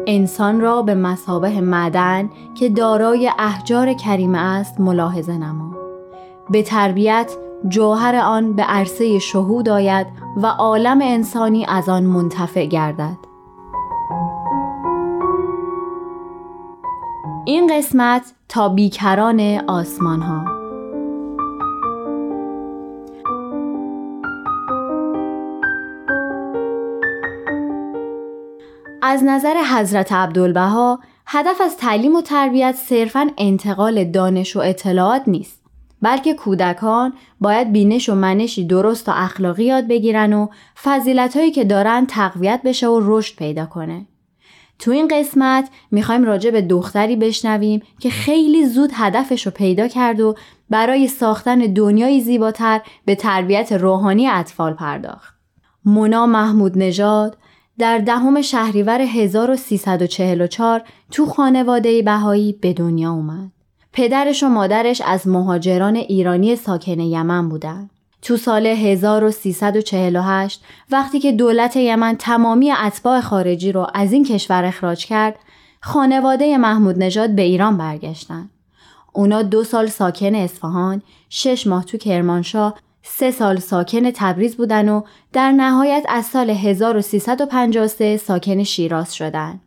انسان 0.07 0.61
را 0.61 0.83
به 0.83 0.95
مسابه 0.95 1.61
معدن 1.61 2.31
که 2.55 2.69
دارای 2.69 3.31
احجار 3.39 3.93
کریمه 3.93 4.39
است 4.39 4.81
ملاحظه 4.81 5.39
نما. 5.39 5.73
به 6.51 6.63
تربیت 6.63 7.33
جوهر 7.69 8.17
آن 8.17 8.53
به 8.53 8.63
عرصه 8.63 9.19
شهود 9.19 9.69
آید 9.69 10.07
و 10.37 10.47
عالم 10.47 10.99
انسانی 11.03 11.67
از 11.69 11.89
آن 11.89 12.03
منتفع 12.03 12.67
گردد. 12.67 13.19
این 17.45 17.77
قسمت 17.77 18.33
تا 18.49 18.69
بیکران 18.69 19.41
آسمان 19.67 20.23
ها. 20.23 20.62
از 29.05 29.25
نظر 29.25 29.55
حضرت 29.65 30.13
عبدالبها 30.13 31.01
هدف 31.27 31.61
از 31.61 31.77
تعلیم 31.77 32.17
و 32.17 32.23
تربیت 32.23 32.75
صرفا 32.75 33.31
انتقال 33.39 34.05
دانش 34.05 34.57
و 34.57 34.61
اطلاعات 34.61 35.23
نیست 35.27 35.63
بلکه 36.03 36.35
کودکان 36.35 37.13
باید 37.41 37.73
بینش 37.73 38.09
و 38.09 38.15
منشی 38.15 38.67
درست 38.67 39.09
و 39.09 39.13
اخلاقی 39.15 39.65
یاد 39.65 39.89
بگیرن 39.89 40.33
و 40.33 40.49
فضیلت 40.83 41.37
هایی 41.37 41.51
که 41.51 41.65
دارن 41.65 42.07
تقویت 42.07 42.61
بشه 42.65 42.89
و 42.89 43.01
رشد 43.03 43.37
پیدا 43.37 43.67
کنه 43.67 44.07
تو 44.79 44.91
این 44.91 45.09
قسمت 45.09 45.69
می‌خوایم 45.91 46.25
راجع 46.25 46.51
به 46.51 46.63
دختری 46.63 47.17
بشنویم 47.17 47.83
که 48.01 48.11
خیلی 48.11 48.67
زود 48.67 48.91
هدفش 48.95 49.47
رو 49.47 49.53
پیدا 49.53 49.89
کرد 49.89 50.21
و 50.21 50.35
برای 50.71 51.09
ساختن 51.09 51.59
دنیایی 51.59 52.21
زیباتر 52.21 52.81
به 53.05 53.15
تربیت 53.15 53.73
روحانی 53.73 54.29
اطفال 54.29 54.73
پرداخت. 54.73 55.35
مونا 55.85 56.27
محمود 56.27 56.79
نژاد 56.79 57.37
در 57.83 57.99
دهم 57.99 58.43
شهریور 58.43 59.01
1344 59.01 60.83
تو 61.11 61.27
خانواده 61.27 62.03
بهایی 62.03 62.53
به 62.53 62.73
دنیا 62.73 63.13
اومد. 63.13 63.51
پدرش 63.93 64.43
و 64.43 64.49
مادرش 64.49 65.01
از 65.01 65.29
مهاجران 65.29 65.97
ایرانی 65.97 66.57
ساکن 66.57 67.01
یمن 67.01 67.49
بودند. 67.49 67.91
تو 68.23 68.37
سال 68.37 68.67
1348 68.67 70.65
وقتی 70.91 71.21
که 71.21 71.33
دولت 71.33 71.77
یمن 71.77 72.17
تمامی 72.17 72.71
اتباع 72.71 73.21
خارجی 73.21 73.73
رو 73.73 73.87
از 73.95 74.13
این 74.13 74.25
کشور 74.25 74.65
اخراج 74.65 75.07
کرد، 75.07 75.37
خانواده 75.81 76.59
محمود 76.59 76.99
نژاد 76.99 77.31
به 77.31 77.43
ایران 77.43 77.77
برگشتن. 77.77 78.51
اونا 79.13 79.43
دو 79.43 79.65
سال 79.65 79.87
ساکن 79.87 80.35
اصفهان، 80.35 81.03
شش 81.29 81.67
ماه 81.67 81.85
تو 81.85 81.99
کرمانشاه، 81.99 82.75
سه 83.03 83.31
سال 83.31 83.59
ساکن 83.59 84.11
تبریز 84.11 84.57
بودن 84.57 84.89
و 84.89 85.03
در 85.33 85.53
نهایت 85.53 86.05
از 86.09 86.27
سال 86.27 86.51
1353 86.51 88.17
ساکن 88.17 88.63
شیراز 88.63 89.15
شدن. 89.15 89.61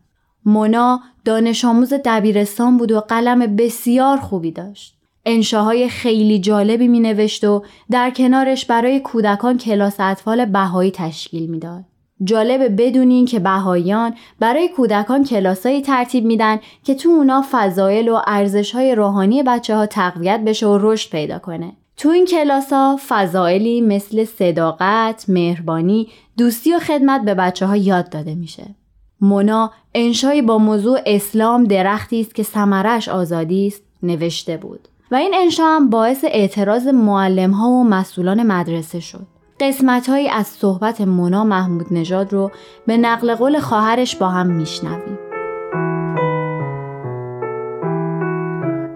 مونا 0.45 0.99
دانش 1.25 1.65
آموز 1.65 1.93
دبیرستان 2.05 2.77
بود 2.77 2.91
و 2.91 2.99
قلم 2.99 3.55
بسیار 3.55 4.17
خوبی 4.17 4.51
داشت. 4.51 4.97
انشاهای 5.25 5.89
خیلی 5.89 6.39
جالبی 6.39 6.87
می 6.87 6.99
نوشت 6.99 7.43
و 7.43 7.63
در 7.91 8.09
کنارش 8.09 8.65
برای 8.65 8.99
کودکان 8.99 9.57
کلاس 9.57 9.95
اطفال 9.99 10.45
بهایی 10.45 10.91
تشکیل 10.91 11.49
می‌داد. 11.49 11.83
جالب 12.23 12.81
بدونین 12.81 13.25
که 13.25 13.39
بهاییان 13.39 14.13
برای 14.39 14.69
کودکان 14.69 15.23
کلاسایی 15.23 15.81
ترتیب 15.81 16.25
میدن 16.25 16.59
که 16.83 16.95
تو 16.95 17.09
اونا 17.09 17.43
فضایل 17.51 18.09
و 18.09 18.21
ارزشهای 18.27 18.95
روحانی 18.95 19.43
بچه 19.43 19.75
ها 19.75 19.85
تقویت 19.85 20.39
بشه 20.39 20.67
و 20.67 20.77
رشد 20.81 21.11
پیدا 21.11 21.39
کنه. 21.39 21.73
تو 21.97 22.10
این 22.10 22.25
کلاس 22.25 22.73
ها 22.73 22.99
فضایلی 23.08 23.81
مثل 23.81 24.25
صداقت، 24.25 25.25
مهربانی، 25.27 26.08
دوستی 26.38 26.73
و 26.73 26.79
خدمت 26.79 27.21
به 27.21 27.34
بچه 27.34 27.65
ها 27.65 27.75
یاد 27.75 28.10
داده 28.10 28.36
میشه. 28.36 28.75
مونا 29.21 29.71
انشایی 29.93 30.41
با 30.41 30.58
موضوع 30.58 30.99
اسلام 31.05 31.63
درختی 31.63 32.21
است 32.21 32.36
که 32.36 32.43
ثمرش 32.43 33.10
آزادی 33.10 33.67
است 33.67 33.81
نوشته 34.03 34.58
بود. 34.58 34.88
و 35.12 35.15
این 35.15 35.34
انشا 35.38 35.63
هم 35.63 35.89
باعث 35.89 36.25
اعتراض 36.27 36.88
معلم 36.88 37.51
ها 37.51 37.69
و 37.69 37.84
مسئولان 37.84 38.43
مدرسه 38.43 38.99
شد. 38.99 39.27
قسمت 39.60 40.10
هایی 40.10 40.29
از 40.29 40.47
صحبت 40.47 41.01
مونا 41.01 41.43
محمود 41.43 41.86
نژاد 41.91 42.34
رو 42.34 42.51
به 42.88 42.97
نقل 42.97 43.36
قول 43.36 43.60
خواهرش 43.60 44.15
با 44.15 44.29
هم 44.29 44.47
میشنویم. 44.47 45.24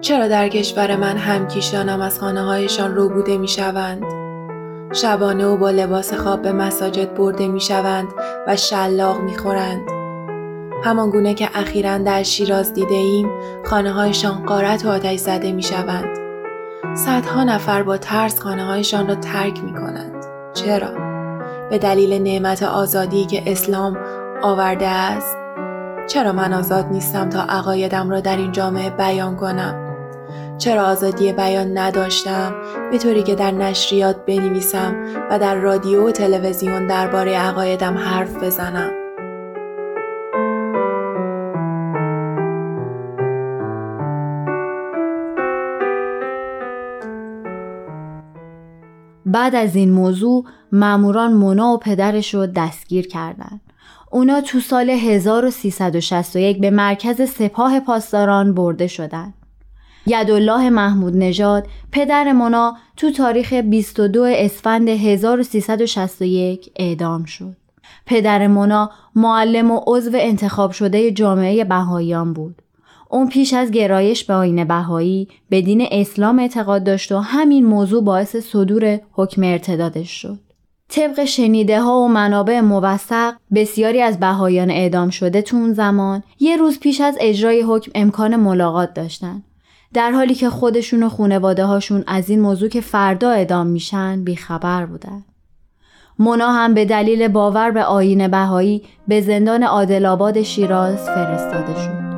چرا 0.02 0.28
در 0.28 0.48
کشور 0.50 0.96
من 0.96 1.18
همکیشانم 1.18 2.02
از 2.02 2.20
خانه 2.20 2.42
هایشان 2.42 2.96
رو 2.96 3.10
بوده 3.10 3.38
می 3.38 3.48
شوند؟ 3.48 4.04
شبانه 4.94 5.46
و 5.46 5.58
با 5.58 5.70
لباس 5.70 6.14
خواب 6.14 6.42
به 6.42 6.52
مساجد 6.52 7.14
برده 7.14 7.48
می 7.48 7.62
شوند 7.62 8.08
و 8.48 8.56
شلاق 8.56 9.20
می 9.20 9.38
خورند. 9.38 9.90
همان 10.84 11.10
گونه 11.10 11.34
که 11.34 11.50
اخیرا 11.54 11.98
در 11.98 12.24
شیراز 12.24 12.74
دیده 12.74 12.96
ایم 12.96 13.30
خانه 13.66 13.92
هایشان 13.92 14.46
قارت 14.46 14.86
و 14.86 14.90
آتش 14.90 15.20
زده 15.20 15.52
می 15.52 15.64
شوند. 15.64 16.18
صدها 16.96 17.44
نفر 17.44 17.84
با 17.84 17.98
ترس 17.98 18.40
خانه 18.40 18.66
هایشان 18.66 19.08
را 19.08 19.16
ترک 19.16 19.64
می 19.64 19.74
کنند. 19.74 20.26
چرا؟ 20.54 20.90
به 21.70 21.78
دلیل 21.78 22.22
نعمت 22.24 22.64
آزادی 22.64 23.26
که 23.26 23.52
اسلام 23.52 23.98
آورده 24.44 24.88
است؟ 24.88 25.38
چرا 26.08 26.32
من 26.32 26.54
آزاد 26.54 26.86
نیستم 26.86 27.30
تا 27.30 27.42
عقایدم 27.42 28.10
را 28.10 28.20
در 28.20 28.38
این 28.38 28.52
جامعه 28.52 28.90
بیان 28.90 29.36
کنم؟ 29.36 29.89
چرا 30.60 30.84
آزادی 30.84 31.34
بیان 31.34 31.78
نداشتم 31.78 32.56
به 32.92 32.98
طوری 32.98 33.24
که 33.24 33.36
در 33.36 33.52
نشریات 33.52 34.26
بنویسم 34.26 34.96
و 35.32 35.40
در 35.40 35.56
رادیو 35.56 36.08
و 36.08 36.12
تلویزیون 36.12 36.88
درباره 36.88 37.38
عقایدم 37.38 37.98
حرف 37.98 38.44
بزنم؟ 38.44 38.92
بعد 49.26 49.56
از 49.56 49.76
این 49.76 49.92
موضوع 49.92 50.46
ماموران 50.72 51.34
مونا 51.34 51.74
و 51.74 51.78
پدرش 51.78 52.34
رو 52.34 52.48
دستگیر 52.48 53.08
کردند. 53.08 53.62
اونا 54.12 54.42
تو 54.42 54.60
سال 54.60 54.90
1361 54.90 56.62
به 56.62 56.70
مرکز 56.70 57.30
سپاه 57.30 57.80
پاسداران 57.80 58.54
برده 58.54 58.88
شدند. 58.88 59.39
یدالله 60.10 60.70
محمود 60.70 61.18
نژاد 61.18 61.68
پدر 61.92 62.32
مونا 62.32 62.76
تو 62.98 63.12
تاریخ 63.12 63.54
22 63.54 64.24
اسفند 64.24 64.90
1361 64.90 66.72
اعدام 66.76 67.26
شد. 67.26 67.56
پدر 68.06 68.48
مونا 68.48 68.92
معلم 69.16 69.72
و 69.72 69.82
عضو 69.88 70.12
انتخاب 70.14 70.72
شده 70.72 71.12
جامعه 71.12 71.64
بهاییان 71.64 72.34
بود. 72.34 72.62
اون 73.10 73.30
پیش 73.30 73.54
از 73.54 73.72
گرایش 73.72 74.24
به 74.24 74.34
آین 74.34 74.64
بهایی 74.64 75.28
به 75.50 75.62
دین 75.62 75.88
اسلام 75.92 76.40
اعتقاد 76.40 76.84
داشت 76.84 77.12
و 77.12 77.18
همین 77.18 77.66
موضوع 77.66 78.04
باعث 78.04 78.36
صدور 78.36 79.00
حکم 79.12 79.44
ارتدادش 79.44 80.22
شد. 80.22 80.40
طبق 80.90 81.26
شنیده 81.26 81.82
ها 81.82 82.00
و 82.00 82.08
منابع 82.08 82.62
موثق 82.62 83.34
بسیاری 83.56 84.02
از 84.02 84.20
بهایان 84.20 84.72
اعدام 84.72 85.10
شده 85.10 85.42
تو 85.42 85.58
اون 85.58 85.74
زمان 85.74 86.24
یه 86.40 86.58
روز 86.58 86.80
پیش 86.80 87.02
از 87.02 87.18
اجرای 87.22 87.62
حکم 87.62 87.92
امکان 87.96 88.36
ملاقات 88.36 88.94
داشتن. 88.94 89.44
در 89.94 90.12
حالی 90.12 90.36
که 90.36 90.50
خودشون 90.50 91.04
و 91.04 91.10
خونواده 91.10 91.66
هاشون 91.66 92.04
از 92.08 92.30
این 92.30 92.40
موضوع 92.40 92.70
که 92.70 92.82
فردا 92.82 93.30
اعدام 93.30 93.68
میشن 93.68 94.24
بیخبر 94.24 94.86
بودن. 94.86 95.24
مونا 96.20 96.52
هم 96.52 96.74
به 96.74 96.86
دلیل 96.86 97.28
باور 97.28 97.72
به 97.72 97.84
آین 97.84 98.28
بهایی 98.28 98.84
به 99.08 99.22
زندان 99.22 99.64
عادل 99.64 100.06
شیراز 100.44 101.06
فرستاده 101.06 101.74
شد. 101.84 102.09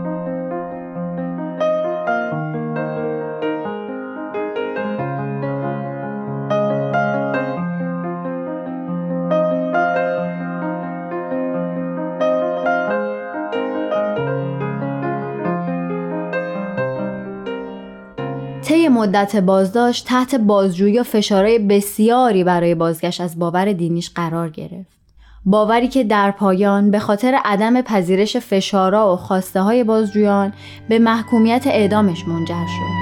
مدت 19.02 19.36
بازداشت 19.36 20.06
تحت 20.06 20.36
بازجویی 20.36 21.00
و 21.00 21.04
فشارهای 21.04 21.60
بسیاری 21.60 22.44
برای 22.44 22.76
بازگشت 22.76 23.22
از 23.22 23.40
باور 23.40 23.74
دینیش 23.74 24.10
قرار 24.10 24.50
گرفت. 24.50 24.98
باوری 25.46 25.88
که 25.88 26.04
در 26.04 26.32
پایان 26.32 26.92
به 26.92 27.00
خاطر 27.00 27.40
عدم 27.46 27.82
پذیرش 27.82 28.38
فشارا 28.38 29.14
و 29.14 29.16
خواسته 29.16 29.62
های 29.62 29.84
بازجویان 29.84 30.54
به 30.90 31.00
محکومیت 31.00 31.68
اعدامش 31.68 32.28
منجر 32.28 32.66
شد. 32.66 33.02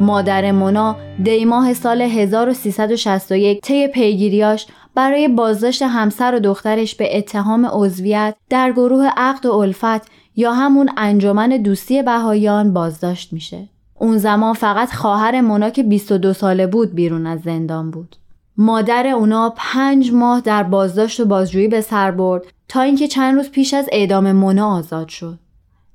مادر 0.00 0.52
مونا 0.52 0.96
دیماه 1.22 1.74
سال 1.74 2.02
1361 2.02 3.60
طی 3.60 3.88
پیگیریاش 3.88 4.66
برای 4.96 5.28
بازداشت 5.28 5.82
همسر 5.82 6.34
و 6.34 6.40
دخترش 6.40 6.94
به 6.94 7.18
اتهام 7.18 7.66
عضویت 7.66 8.36
در 8.50 8.72
گروه 8.72 9.06
عقد 9.16 9.46
و 9.46 9.52
الفت 9.52 10.10
یا 10.36 10.52
همون 10.52 10.90
انجمن 10.96 11.48
دوستی 11.48 12.02
بهایان 12.02 12.72
بازداشت 12.72 13.32
میشه. 13.32 13.68
اون 13.94 14.18
زمان 14.18 14.54
فقط 14.54 14.92
خواهر 14.92 15.40
مونا 15.40 15.70
که 15.70 15.82
22 15.82 16.32
ساله 16.32 16.66
بود 16.66 16.94
بیرون 16.94 17.26
از 17.26 17.40
زندان 17.40 17.90
بود. 17.90 18.16
مادر 18.56 19.06
اونا 19.06 19.54
پنج 19.56 20.12
ماه 20.12 20.40
در 20.40 20.62
بازداشت 20.62 21.20
و 21.20 21.24
بازجویی 21.24 21.68
به 21.68 21.80
سر 21.80 22.10
برد 22.10 22.42
تا 22.68 22.82
اینکه 22.82 23.08
چند 23.08 23.34
روز 23.34 23.50
پیش 23.50 23.74
از 23.74 23.88
اعدام 23.92 24.32
مونا 24.32 24.76
آزاد 24.76 25.08
شد. 25.08 25.38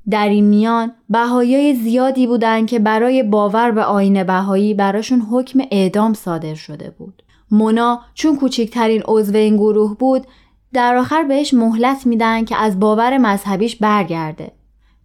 در 0.10 0.30
این 0.30 0.46
میان 0.46 0.92
بهایی 1.10 1.76
زیادی 1.76 2.28
بودند 2.28 2.68
که 2.68 2.80
برای 2.80 3.24
باور 3.24 3.72
به 3.72 3.84
آین 3.84 4.24
بهایی 4.24 4.74
براشون 4.74 5.22
حکم 5.32 5.60
اعدام 5.72 6.14
صادر 6.14 6.56
شده 6.56 6.90
بود. 6.98 7.24
مونا 7.52 8.00
چون 8.14 8.38
کوچکترین 8.38 9.02
عضو 9.06 9.36
این 9.36 9.58
گروه 9.58 9.98
بود 9.98 10.28
در 10.74 10.96
آخر 10.96 11.24
بهش 11.24 11.54
مهلت 11.54 12.08
میدن 12.08 12.46
که 12.46 12.56
از 12.56 12.80
باور 12.80 13.18
مذهبیش 13.18 13.76
برگرده. 13.76 14.52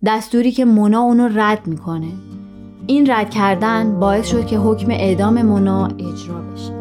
دستوری 0.06 0.52
که 0.52 0.64
مونا 0.64 1.00
اونو 1.00 1.28
رد 1.34 1.66
می‌کنه. 1.66 2.12
این 2.86 3.10
رد 3.10 3.30
کردن 3.30 4.00
باعث 4.00 4.26
شد 4.28 4.46
که 4.46 4.58
حکم 4.58 4.90
اعدام 4.90 5.42
مونا 5.42 5.86
اجرا 5.86 6.40
بشه. 6.40 6.72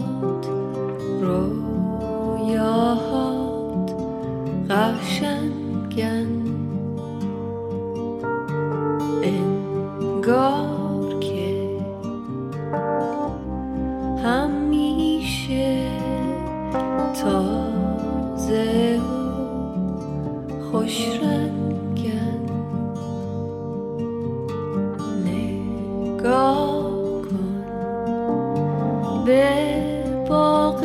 رویاهات 2.41 2.99
قشنگن 4.69 6.48
انگار 10.19 11.19
که 11.19 11.69
همیشه 14.23 15.87
تازه 17.21 18.99
و 18.99 19.03
خوش 20.71 21.07
رنگن. 21.21 22.39
نگاه 25.25 26.91
کن 27.21 27.63
به 29.25 29.43
باغ 30.29 30.78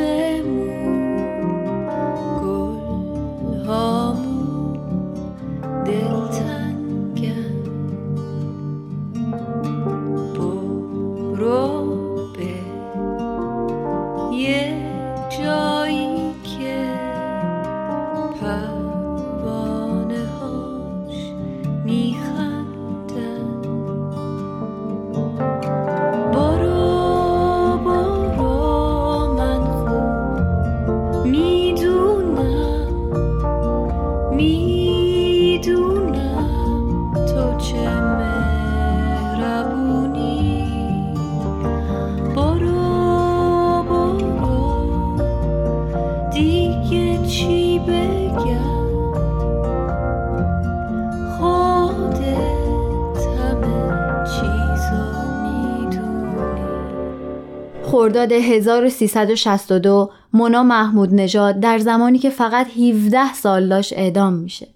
خرداد 58.15 58.33
1362 58.33 60.11
مونا 60.33 60.63
محمود 60.63 61.15
نژاد 61.15 61.61
در 61.61 61.79
زمانی 61.79 62.19
که 62.19 62.31
فقط 62.31 62.67
17 62.79 63.35
سال 63.35 63.69
داشت 63.69 63.93
اعدام 63.93 64.33
میشه. 64.33 64.69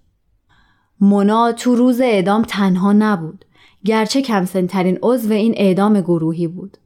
مونا 1.00 1.52
تو 1.52 1.74
روز 1.74 2.00
اعدام 2.00 2.42
تنها 2.42 2.92
نبود. 2.92 3.44
گرچه 3.84 4.22
کمسنترین 4.22 4.98
عضو 5.02 5.32
این 5.32 5.54
اعدام 5.56 6.00
گروهی 6.00 6.46
بود. 6.46 6.78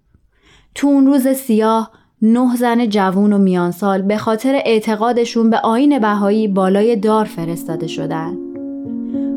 تو 0.75 0.87
اون 0.87 1.07
روز 1.07 1.29
سیاه 1.29 1.91
نه 2.23 2.57
زن 2.57 2.89
جوون 2.89 3.33
و 3.33 3.39
میانسال 3.39 4.03
به 4.03 4.17
خاطر 4.17 4.61
اعتقادشون 4.65 5.51
به 5.51 5.59
آین 5.59 5.99
بهایی 5.99 6.49
بالای 6.49 6.97
دار 6.97 7.25
فرستاده 7.25 7.87
شدن. 7.87 8.37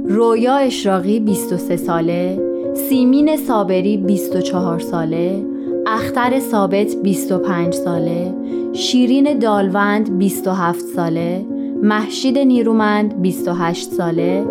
رویا 0.07 0.55
اشراقی 0.55 1.19
23 1.19 1.77
ساله، 1.77 2.41
سیمین 2.89 3.37
صابری 3.37 3.97
24 3.97 4.79
ساله، 4.79 5.54
اختر 5.95 6.39
ثابت 6.39 6.95
25 7.03 7.73
ساله، 7.73 8.33
شیرین 8.73 9.39
دالوند 9.39 10.17
27 10.17 10.79
ساله، 10.79 11.45
محشید 11.83 12.37
نیرومند 12.37 13.21
28 13.21 13.91
ساله، 13.91 14.45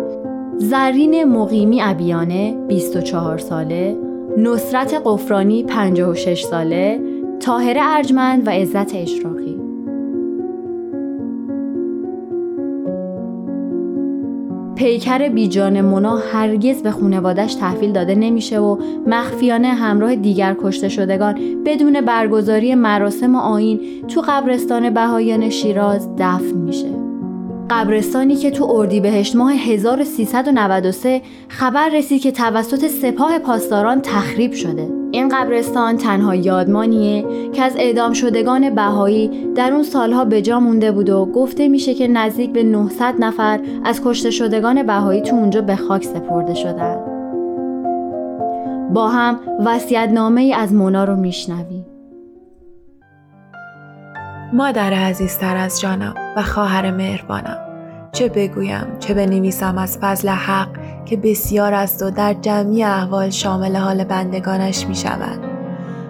زرین 0.57 1.23
مقیمی 1.23 1.81
ابیانه 1.81 2.67
24 2.67 3.37
ساله، 3.37 3.97
نصرت 4.37 5.01
قفرانی 5.05 5.63
56 5.63 6.43
ساله، 6.43 7.01
تاهر 7.39 7.77
ارجمند 7.81 8.47
و 8.47 8.49
عزت 8.49 8.95
اشراقی. 8.95 9.64
پیکر 14.75 15.29
بیجان 15.29 15.81
مونا 15.81 16.17
هرگز 16.17 16.83
به 16.83 16.91
خونوادش 16.91 17.55
تحویل 17.55 17.91
داده 17.91 18.15
نمیشه 18.15 18.59
و 18.59 18.77
مخفیانه 19.07 19.67
همراه 19.67 20.15
دیگر 20.15 20.55
کشته 20.61 20.89
شدگان 20.89 21.63
بدون 21.65 22.01
برگزاری 22.01 22.75
مراسم 22.75 23.35
آین 23.35 23.79
تو 24.07 24.21
قبرستان 24.27 24.89
بهایان 24.89 25.49
شیراز 25.49 26.15
دفن 26.15 26.57
میشه. 26.57 27.04
قبرستانی 27.69 28.35
که 28.35 28.51
تو 28.51 28.65
اردیبهشت 28.69 29.35
ماه 29.35 29.53
1393 29.53 31.21
خبر 31.47 31.89
رسید 31.89 32.21
که 32.21 32.31
توسط 32.31 32.87
سپاه 32.87 33.39
پاسداران 33.39 34.01
تخریب 34.01 34.53
شده. 34.53 34.89
این 35.11 35.29
قبرستان 35.29 35.97
تنها 35.97 36.35
یادمانیه 36.35 37.25
که 37.53 37.61
از 37.63 37.75
اعدام 37.77 38.13
شدگان 38.13 38.75
بهایی 38.75 39.47
در 39.55 39.73
اون 39.73 39.83
سالها 39.83 40.25
به 40.25 40.41
جا 40.41 40.59
مونده 40.59 40.91
بود 40.91 41.09
و 41.09 41.25
گفته 41.25 41.67
میشه 41.67 41.93
که 41.93 42.07
نزدیک 42.07 42.53
به 42.53 42.63
900 42.63 43.15
نفر 43.19 43.59
از 43.83 44.01
کشته 44.03 44.31
شدگان 44.31 44.83
بهایی 44.83 45.21
تو 45.21 45.35
اونجا 45.35 45.61
به 45.61 45.75
خاک 45.75 46.03
سپرده 46.03 46.53
شدن. 46.53 46.97
با 48.93 49.07
هم 49.07 49.39
وسیعتنامه 49.65 50.41
ای 50.41 50.53
از 50.53 50.73
مونا 50.73 51.03
رو 51.03 51.15
میشنویم. 51.15 51.84
مادر 54.55 54.93
عزیزتر 54.93 55.57
از 55.57 55.81
جانم 55.81 56.15
و 56.37 56.43
خواهر 56.43 56.91
مهربانم 56.91 57.57
چه 58.11 58.29
بگویم 58.29 58.87
چه 58.99 59.13
بنویسم 59.13 59.77
از 59.77 59.97
فضل 60.01 60.29
حق 60.29 60.67
که 61.05 61.17
بسیار 61.17 61.73
است 61.73 62.03
و 62.03 62.09
در 62.09 62.33
جمعی 62.33 62.83
احوال 62.83 63.29
شامل 63.29 63.75
حال 63.75 64.03
بندگانش 64.03 64.87
می 64.87 64.95
شود. 64.95 65.39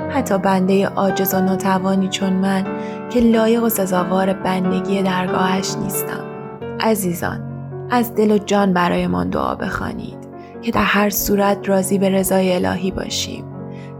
حتی 0.09 0.37
بنده 0.37 0.87
عاجز 0.87 1.33
و 1.33 1.41
ناتوانی 1.41 2.07
چون 2.07 2.33
من 2.33 2.63
که 3.09 3.19
لایق 3.19 3.63
و 3.63 3.69
سزاوار 3.69 4.33
بندگی 4.33 5.01
درگاهش 5.01 5.75
نیستم. 5.83 6.23
عزیزان 6.79 7.39
از 7.89 8.15
دل 8.15 8.31
و 8.31 8.37
جان 8.37 8.73
برایمان 8.73 9.29
دعا 9.29 9.55
بخوانید 9.55 10.17
که 10.61 10.71
در 10.71 10.83
هر 10.83 11.09
صورت 11.09 11.69
راضی 11.69 11.97
به 11.97 12.09
رضای 12.09 12.55
الهی 12.55 12.91
باشیم. 12.91 13.45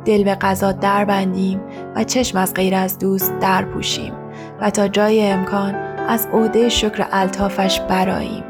دل 0.05 0.23
به 0.23 0.35
قضا 0.35 0.71
در 0.71 1.05
بندیم 1.05 1.61
و 1.95 2.03
چشم 2.03 2.37
از 2.37 2.53
غیر 2.53 2.75
از 2.75 2.99
دوست 2.99 3.39
در 3.39 3.65
پوشیم 3.65 4.13
و 4.61 4.69
تا 4.69 4.87
جای 4.87 5.27
امکان 5.27 5.75
از 6.07 6.27
عهده 6.33 6.69
شکر 6.69 7.07
الطافش 7.11 7.79
براییم. 7.79 8.43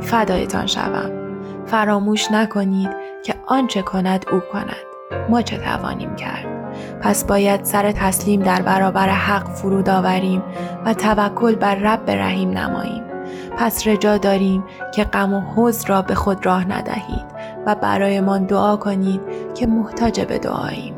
فدایتان 0.00 0.66
شوم. 0.66 1.26
فراموش 1.66 2.32
نکنید 2.32 2.90
که 3.24 3.34
آنچه 3.46 3.82
کند 3.82 4.26
او 4.32 4.40
کند 4.52 4.86
ما 5.30 5.42
چه 5.42 5.58
توانیم 5.58 6.16
کرد 6.16 6.46
پس 7.00 7.24
باید 7.24 7.64
سر 7.64 7.92
تسلیم 7.92 8.42
در 8.42 8.62
برابر 8.62 9.08
حق 9.08 9.48
فرود 9.48 9.88
آوریم 9.88 10.42
و 10.84 10.94
توکل 10.94 11.54
بر 11.54 11.74
رب 11.74 12.10
رحیم 12.10 12.50
نماییم 12.50 13.02
پس 13.58 13.86
رجا 13.86 14.18
داریم 14.18 14.64
که 14.94 15.04
غم 15.04 15.34
و 15.34 15.40
حوز 15.40 15.84
را 15.84 16.02
به 16.02 16.14
خود 16.14 16.46
راه 16.46 16.64
ندهید 16.64 17.26
و 17.66 17.74
برایمان 17.74 18.44
دعا 18.44 18.76
کنید 18.76 19.20
که 19.54 19.66
محتاج 19.66 20.20
به 20.20 20.38
دعاییم 20.38 20.94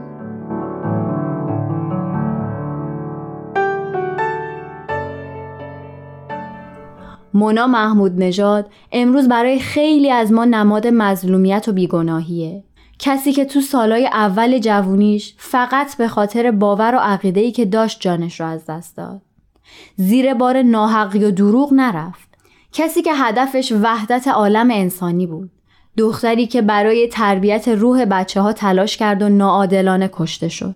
مونا 7.35 7.67
محمود 7.67 8.13
نژاد 8.23 8.71
امروز 8.93 9.29
برای 9.29 9.59
خیلی 9.59 10.11
از 10.11 10.33
ما 10.33 10.45
نماد 10.45 10.87
مظلومیت 10.87 11.65
و 11.69 11.73
بیگناهیه. 11.73 12.65
کسی 12.99 13.33
که 13.33 13.45
تو 13.45 13.61
سالای 13.61 14.07
اول 14.07 14.59
جوونیش 14.59 15.35
فقط 15.39 15.97
به 15.97 16.09
خاطر 16.09 16.51
باور 16.51 16.95
و 16.95 16.99
عقیده‌ای 16.99 17.53
که 17.53 17.65
داشت 17.65 18.01
جانش 18.01 18.41
را 18.41 18.49
از 18.49 18.67
دست 18.67 18.97
داد. 18.97 19.23
زیر 19.97 20.35
بار 20.35 20.63
ناحقی 20.63 21.25
و 21.25 21.31
دروغ 21.31 21.73
نرفت. 21.73 22.29
کسی 22.73 23.03
که 23.03 23.15
هدفش 23.15 23.73
وحدت 23.83 24.29
عالم 24.29 24.71
انسانی 24.71 25.27
بود. 25.27 25.51
دختری 25.97 26.47
که 26.47 26.63
برای 26.63 27.09
تربیت 27.09 27.69
روح 27.69 28.05
بچه 28.05 28.41
ها 28.41 28.53
تلاش 28.53 28.97
کرد 28.97 29.23
و 29.23 29.29
ناعادلانه 29.29 30.11
کشته 30.13 30.49
شد. 30.49 30.75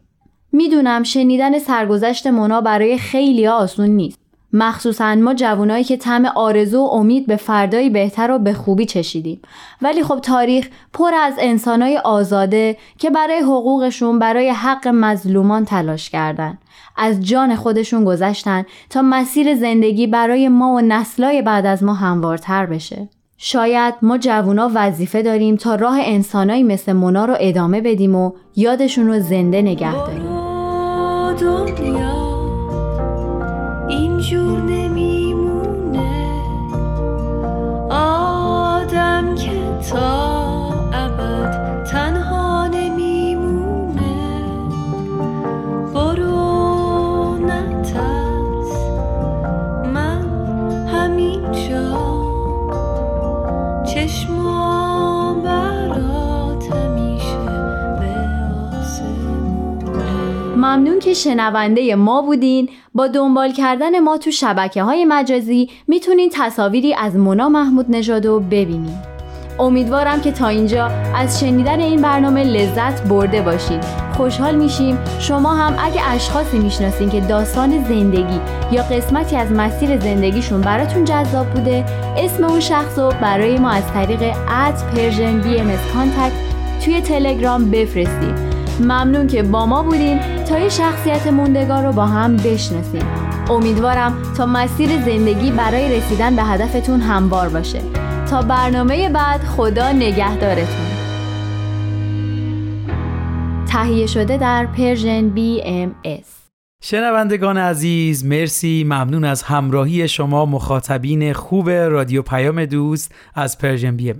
می‌دونم 0.53 1.03
شنیدن 1.03 1.59
سرگذشت 1.59 2.27
مونا 2.27 2.61
برای 2.61 2.99
خیلی 2.99 3.47
آسون 3.47 3.91
نیست. 3.91 4.22
مخصوصا 4.53 5.15
ما 5.15 5.35
جوانایی 5.35 5.85
که 5.85 5.97
طعم 5.97 6.27
آرزو 6.27 6.79
و 6.79 6.89
امید 6.89 7.27
به 7.27 7.37
فردایی 7.37 7.91
بهتر 7.91 8.31
و 8.31 8.39
به 8.39 8.53
خوبی 8.53 8.87
چشیدیم. 8.87 9.41
ولی 9.83 10.03
خب 10.03 10.21
تاریخ 10.21 10.69
پر 10.93 11.15
از 11.15 11.35
انسانای 11.39 11.99
آزاده 11.99 12.77
که 12.99 13.11
برای 13.11 13.41
حقوقشون 13.41 14.19
برای 14.19 14.51
حق 14.51 14.89
مظلومان 14.89 15.65
تلاش 15.65 16.11
کردن. 16.11 16.59
از 16.97 17.21
جان 17.21 17.57
خودشون 17.57 18.05
گذشتن 18.05 18.65
تا 18.91 19.03
مسیر 19.03 19.55
زندگی 19.55 20.07
برای 20.07 20.49
ما 20.49 20.73
و 20.75 20.81
نسلای 20.81 21.43
بعد 21.43 21.67
از 21.67 21.85
ما 21.85 21.95
هموارتر 21.95 22.67
بشه. 22.67 23.09
شاید 23.39 23.95
ما 24.03 24.19
جوونا 24.19 24.71
وظیفه 24.75 25.23
داریم 25.23 25.57
تا 25.57 25.75
راه 25.75 25.99
انسانایی 26.01 26.63
مثل 26.63 26.93
مونا 26.93 27.25
رو 27.25 27.37
ادامه 27.41 27.81
بدیم 27.81 28.15
و 28.15 28.33
یادشون 28.57 29.07
رو 29.07 29.21
زنده 29.21 29.63
نگه 29.63 29.93
داریم. 29.93 30.33
ممنون 60.57 60.99
که 60.99 61.15
شنونده 61.15 61.95
ما 61.95 62.23
بودین. 62.23 62.69
با 62.95 63.07
دنبال 63.07 63.53
کردن 63.53 63.99
ما 63.99 64.19
تو 64.19 64.31
شبکه 64.31 64.83
های 64.83 65.05
مجازی 65.05 65.71
می‌تونین 65.89 66.31
تصاویری 66.33 66.95
از 66.95 67.17
مونا 67.17 67.49
محمود 67.49 67.87
نژادو 67.89 68.41
ببینید 68.41 69.12
امیدوارم 69.59 70.21
که 70.21 70.33
تا 70.33 70.49
اینجا 70.49 70.91
از 71.15 71.41
شنیدن 71.41 71.81
این 71.81 72.03
برنامه 72.03 72.45
لذت 72.45 73.03
برده 73.03 73.43
باشید 73.43 73.85
خوشحال 74.17 74.55
میشیم. 74.55 74.99
شما 75.19 75.55
هم 75.55 75.75
اگه 75.79 76.01
اشخاصی 76.09 76.59
می‌شناسین 76.59 77.11
که 77.11 77.21
داستان 77.21 77.85
زندگی 77.89 78.41
یا 78.73 78.83
قسمتی 78.83 79.37
از 79.37 79.53
مسیر 79.53 80.01
زندگیشون 80.01 80.61
براتون 80.61 81.05
جذاب 81.05 81.47
بوده 81.47 81.85
اسم 82.17 82.45
اون 82.45 82.61
شخص 82.61 82.99
رو 82.99 83.13
برای 83.23 83.59
ما 83.59 83.71
از 83.71 83.93
طریق 83.95 84.23
at 84.67 84.85
Persian 84.95 85.41
BMS 85.41 85.71
توی 86.85 87.01
تلگرام 87.01 87.71
بفرستید 87.71 88.53
ممنون 88.81 89.27
که 89.27 89.43
با 89.43 89.67
ما 89.67 89.83
بودین. 89.83 90.21
تا 90.45 90.59
یه 90.59 90.69
شخصیت 90.69 91.27
موندگار 91.27 91.85
رو 91.85 91.93
با 91.93 92.07
هم 92.07 92.37
بشناسیم 92.37 93.03
امیدوارم 93.51 94.19
تا 94.37 94.47
مسیر 94.47 94.89
زندگی 94.89 95.51
برای 95.51 95.97
رسیدن 95.97 96.37
به 96.37 96.43
هدفتون 96.43 97.01
هموار 97.01 97.49
باشه. 97.49 98.02
تا 98.33 98.43
برنامه 98.43 99.09
بعد 99.09 99.41
خدا 99.45 99.93
نگهدارتون. 99.93 100.87
تهیه 103.69 104.07
شده 104.07 104.37
در 104.37 104.67
Persian 104.67 105.33
BMS 105.37 106.42
شنوندگان 106.85 107.57
عزیز 107.57 108.25
مرسی. 108.25 108.85
ممنون 108.85 109.25
از 109.25 109.43
همراهی 109.43 110.09
شما 110.09 110.47
مخاطبین 110.47 111.33
خوب 111.33 111.71
رادیو 111.71 112.23
پیام 112.23 112.65
دوست 112.65 113.15
از 113.35 113.59
Persian 113.59 113.97
BMS 113.97 114.17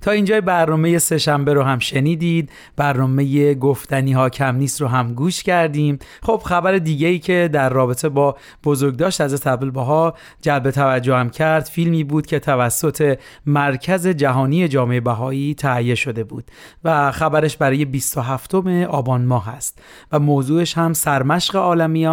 تا 0.00 0.10
اینجای 0.10 0.40
برنامه 0.40 0.98
سهشنبه 0.98 1.52
رو 1.52 1.62
هم 1.62 1.78
شنیدید. 1.78 2.50
برنامه 2.76 3.54
گفتنی 3.54 4.12
ها 4.12 4.28
کم 4.28 4.56
نیست 4.56 4.80
رو 4.80 4.88
هم 4.88 5.14
گوش 5.14 5.42
کردیم. 5.42 5.98
خب 6.22 6.42
خبر 6.44 6.78
دیگه 6.78 7.08
ای 7.08 7.18
که 7.18 7.50
در 7.52 7.68
رابطه 7.68 8.08
با 8.08 8.36
بزرگداشت 8.64 9.20
از 9.20 9.40
تبل 9.40 9.70
باها 9.70 10.14
جلب 10.42 10.70
توجه 10.70 11.14
هم 11.14 11.30
کرد 11.30 11.64
فیلمی 11.64 12.04
بود 12.04 12.26
که 12.26 12.38
توسط 12.38 13.18
مرکز 13.46 14.06
جهانی 14.06 14.68
جامعه 14.68 15.00
بهایی 15.00 15.54
تهیه 15.54 15.94
شده 15.94 16.24
بود 16.24 16.44
و 16.84 17.12
خبرش 17.12 17.56
برای 17.56 17.84
27 17.84 18.54
آبان 18.88 19.24
ماه 19.24 19.48
است 19.48 19.82
و 20.12 20.18
موضوعش 20.18 20.78
هم 20.78 20.92
سرمشق 20.92 21.56
عالمی 21.56 22.03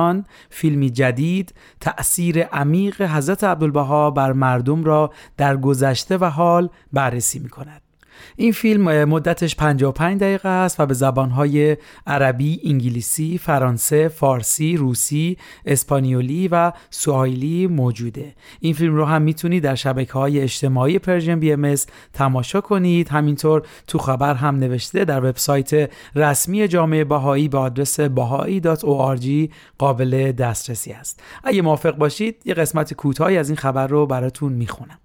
فیلمی 0.50 0.90
جدید 0.90 1.54
تأثیر 1.80 2.44
عمیق 2.44 3.02
حضرت 3.02 3.44
عبدالبها 3.44 4.12
بر 4.12 4.34
مردم 4.34 4.84
را 4.84 5.12
در 5.38 5.58
گذشته 5.58 6.18
و 6.18 6.26
حال 6.26 6.70
بررسی 6.94 7.40
می 7.40 7.50
کند. 7.50 7.91
این 8.36 8.52
فیلم 8.52 9.04
مدتش 9.04 9.56
55 9.56 10.20
دقیقه 10.22 10.50
است 10.50 10.80
و 10.80 10.86
به 10.86 10.94
زبانهای 10.94 11.78
عربی، 12.08 12.62
انگلیسی، 12.66 13.38
فرانسه، 13.38 14.08
فارسی، 14.08 14.78
روسی، 14.78 15.38
اسپانیولی 15.66 16.48
و 16.48 16.72
سواحیلی 16.90 17.68
موجوده. 17.68 18.36
این 18.60 18.74
فیلم 18.74 18.96
رو 18.96 19.06
هم 19.06 19.22
می‌تونید 19.22 19.64
در 19.64 19.76
شبکه 19.76 20.14
های 20.14 20.40
اجتماعی 20.40 21.00
Persian 21.00 21.40
BMS 21.40 21.76
تماشا 22.14 22.62
کنید. 22.62 23.10
همینطور 23.10 23.62
تو 23.88 23.98
خبر 23.98 24.34
هم 24.34 24.56
نوشته 24.56 25.06
در 25.06 25.26
وبسایت 25.26 25.92
رسمی 26.16 26.68
جامعه 26.68 27.04
بهایی 27.04 27.48
به 27.48 27.58
آدرس 27.58 28.02
bahai.org 28.02 29.52
قابل 29.78 30.32
دسترسی 30.32 30.92
است. 30.92 31.24
اگه 31.44 31.62
موافق 31.62 31.96
باشید 31.96 32.36
یه 32.46 32.54
قسمت 32.54 32.94
کوتاهی 32.94 33.38
از 33.38 33.50
این 33.50 33.58
خبر 33.58 33.88
رو 33.88 34.06
براتون 34.06 34.54
می‌خونم. 34.54 35.00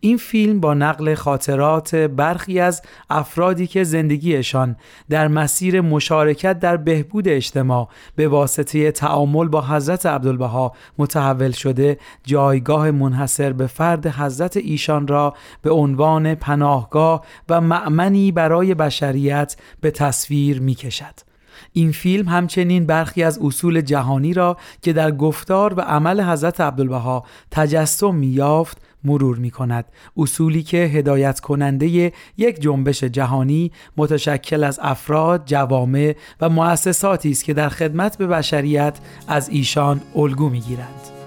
این 0.00 0.16
فیلم 0.16 0.60
با 0.60 0.74
نقل 0.74 1.14
خاطرات 1.14 1.94
برخی 1.94 2.60
از 2.60 2.82
افرادی 3.10 3.66
که 3.66 3.84
زندگیشان 3.84 4.76
در 5.10 5.28
مسیر 5.28 5.80
مشارکت 5.80 6.58
در 6.58 6.76
بهبود 6.76 7.28
اجتماع 7.28 7.88
به 8.16 8.28
واسطه 8.28 8.90
تعامل 8.90 9.48
با 9.48 9.62
حضرت 9.62 10.06
عبدالبها 10.06 10.72
متحول 10.98 11.50
شده 11.50 11.98
جایگاه 12.24 12.90
منحصر 12.90 13.52
به 13.52 13.66
فرد 13.66 14.06
حضرت 14.06 14.56
ایشان 14.56 15.08
را 15.08 15.34
به 15.62 15.70
عنوان 15.70 16.34
پناهگاه 16.34 17.24
و 17.48 17.60
معمنی 17.60 18.32
برای 18.32 18.74
بشریت 18.74 19.56
به 19.80 19.90
تصویر 19.90 20.60
می 20.60 20.74
کشد. 20.74 21.28
این 21.72 21.92
فیلم 21.92 22.28
همچنین 22.28 22.86
برخی 22.86 23.22
از 23.22 23.38
اصول 23.42 23.80
جهانی 23.80 24.34
را 24.34 24.56
که 24.82 24.92
در 24.92 25.12
گفتار 25.12 25.74
و 25.74 25.80
عمل 25.80 26.20
حضرت 26.20 26.60
عبدالبها 26.60 27.24
تجسم 27.50 28.22
یافت 28.22 28.78
مرور 29.04 29.38
می 29.38 29.50
کند 29.50 29.84
اصولی 30.16 30.62
که 30.62 30.76
هدایت 30.76 31.40
کننده 31.40 32.12
یک 32.36 32.60
جنبش 32.60 33.04
جهانی 33.04 33.72
متشکل 33.96 34.64
از 34.64 34.80
افراد، 34.82 35.42
جوامع 35.46 36.16
و 36.40 36.48
مؤسساتی 36.48 37.30
است 37.30 37.44
که 37.44 37.54
در 37.54 37.68
خدمت 37.68 38.18
به 38.18 38.26
بشریت 38.26 38.98
از 39.28 39.48
ایشان 39.48 40.00
الگو 40.16 40.48
می 40.48 40.60
گیرند. 40.60 41.17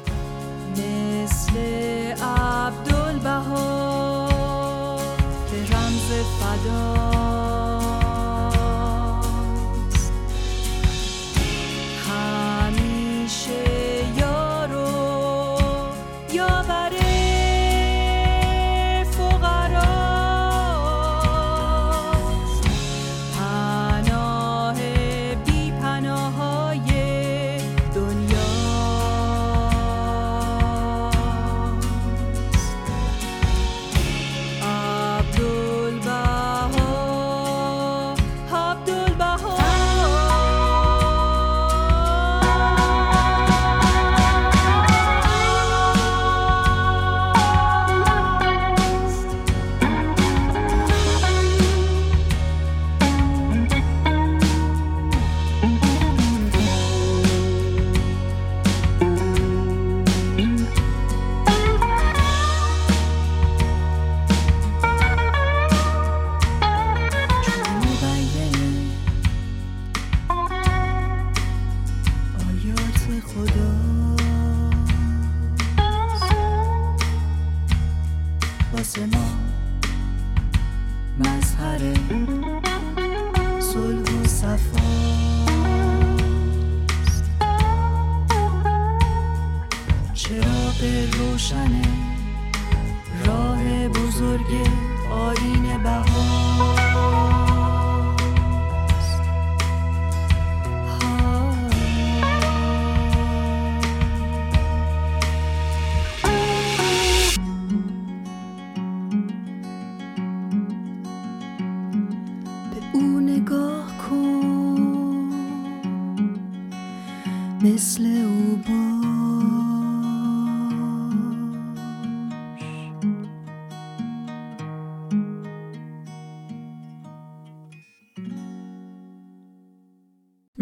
gölge 94.49 94.63
haline 95.09 95.70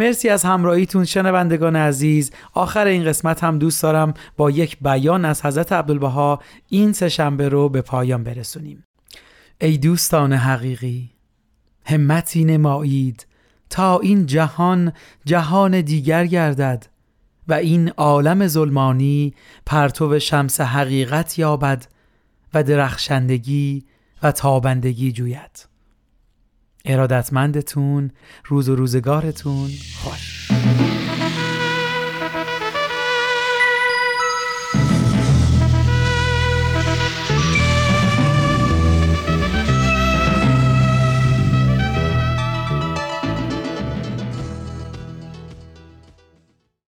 مرسی 0.10 0.30
از 0.30 0.43
همراهیتون 0.43 1.05
شنوندگان 1.05 1.76
عزیز. 1.76 2.32
آخر 2.53 2.86
این 2.86 3.05
قسمت 3.05 3.43
هم 3.43 3.60
دوست 3.60 3.84
دارم 3.84 4.14
با 4.38 4.51
یک 4.51 4.78
بیان 4.82 5.26
از 5.26 5.45
حضرت 5.45 5.72
عبدالبها 5.72 6.39
این 6.70 6.93
سهشنبه 6.93 7.49
رو 7.49 7.70
به 7.70 7.82
پایان 7.82 8.24
برسونیم. 8.24 8.84
ای 9.62 9.78
دوستان 9.78 10.34
حقیقی 10.34 11.10
همتی 11.86 12.45
نمایید 12.45 13.28
تا 13.70 13.99
این 13.99 14.26
جهان 14.26 14.93
جهان 15.26 15.82
دیگر 15.82 16.26
گردد 16.26 16.86
و 17.47 17.53
این 17.53 17.89
عالم 17.89 18.47
ظلمانی 18.47 19.34
پرتو 19.66 20.20
شمس 20.20 20.62
حقیقت 20.62 21.39
یابد 21.39 21.86
و 22.53 22.64
درخشندگی 22.64 23.84
و 24.24 24.32
تابندگی 24.32 25.12
جوید. 25.12 25.66
ارادتمندتون 26.86 28.12
روز 28.46 28.70
و 28.70 28.76
روزگارتون 28.76 29.70
خوش. 30.04 30.52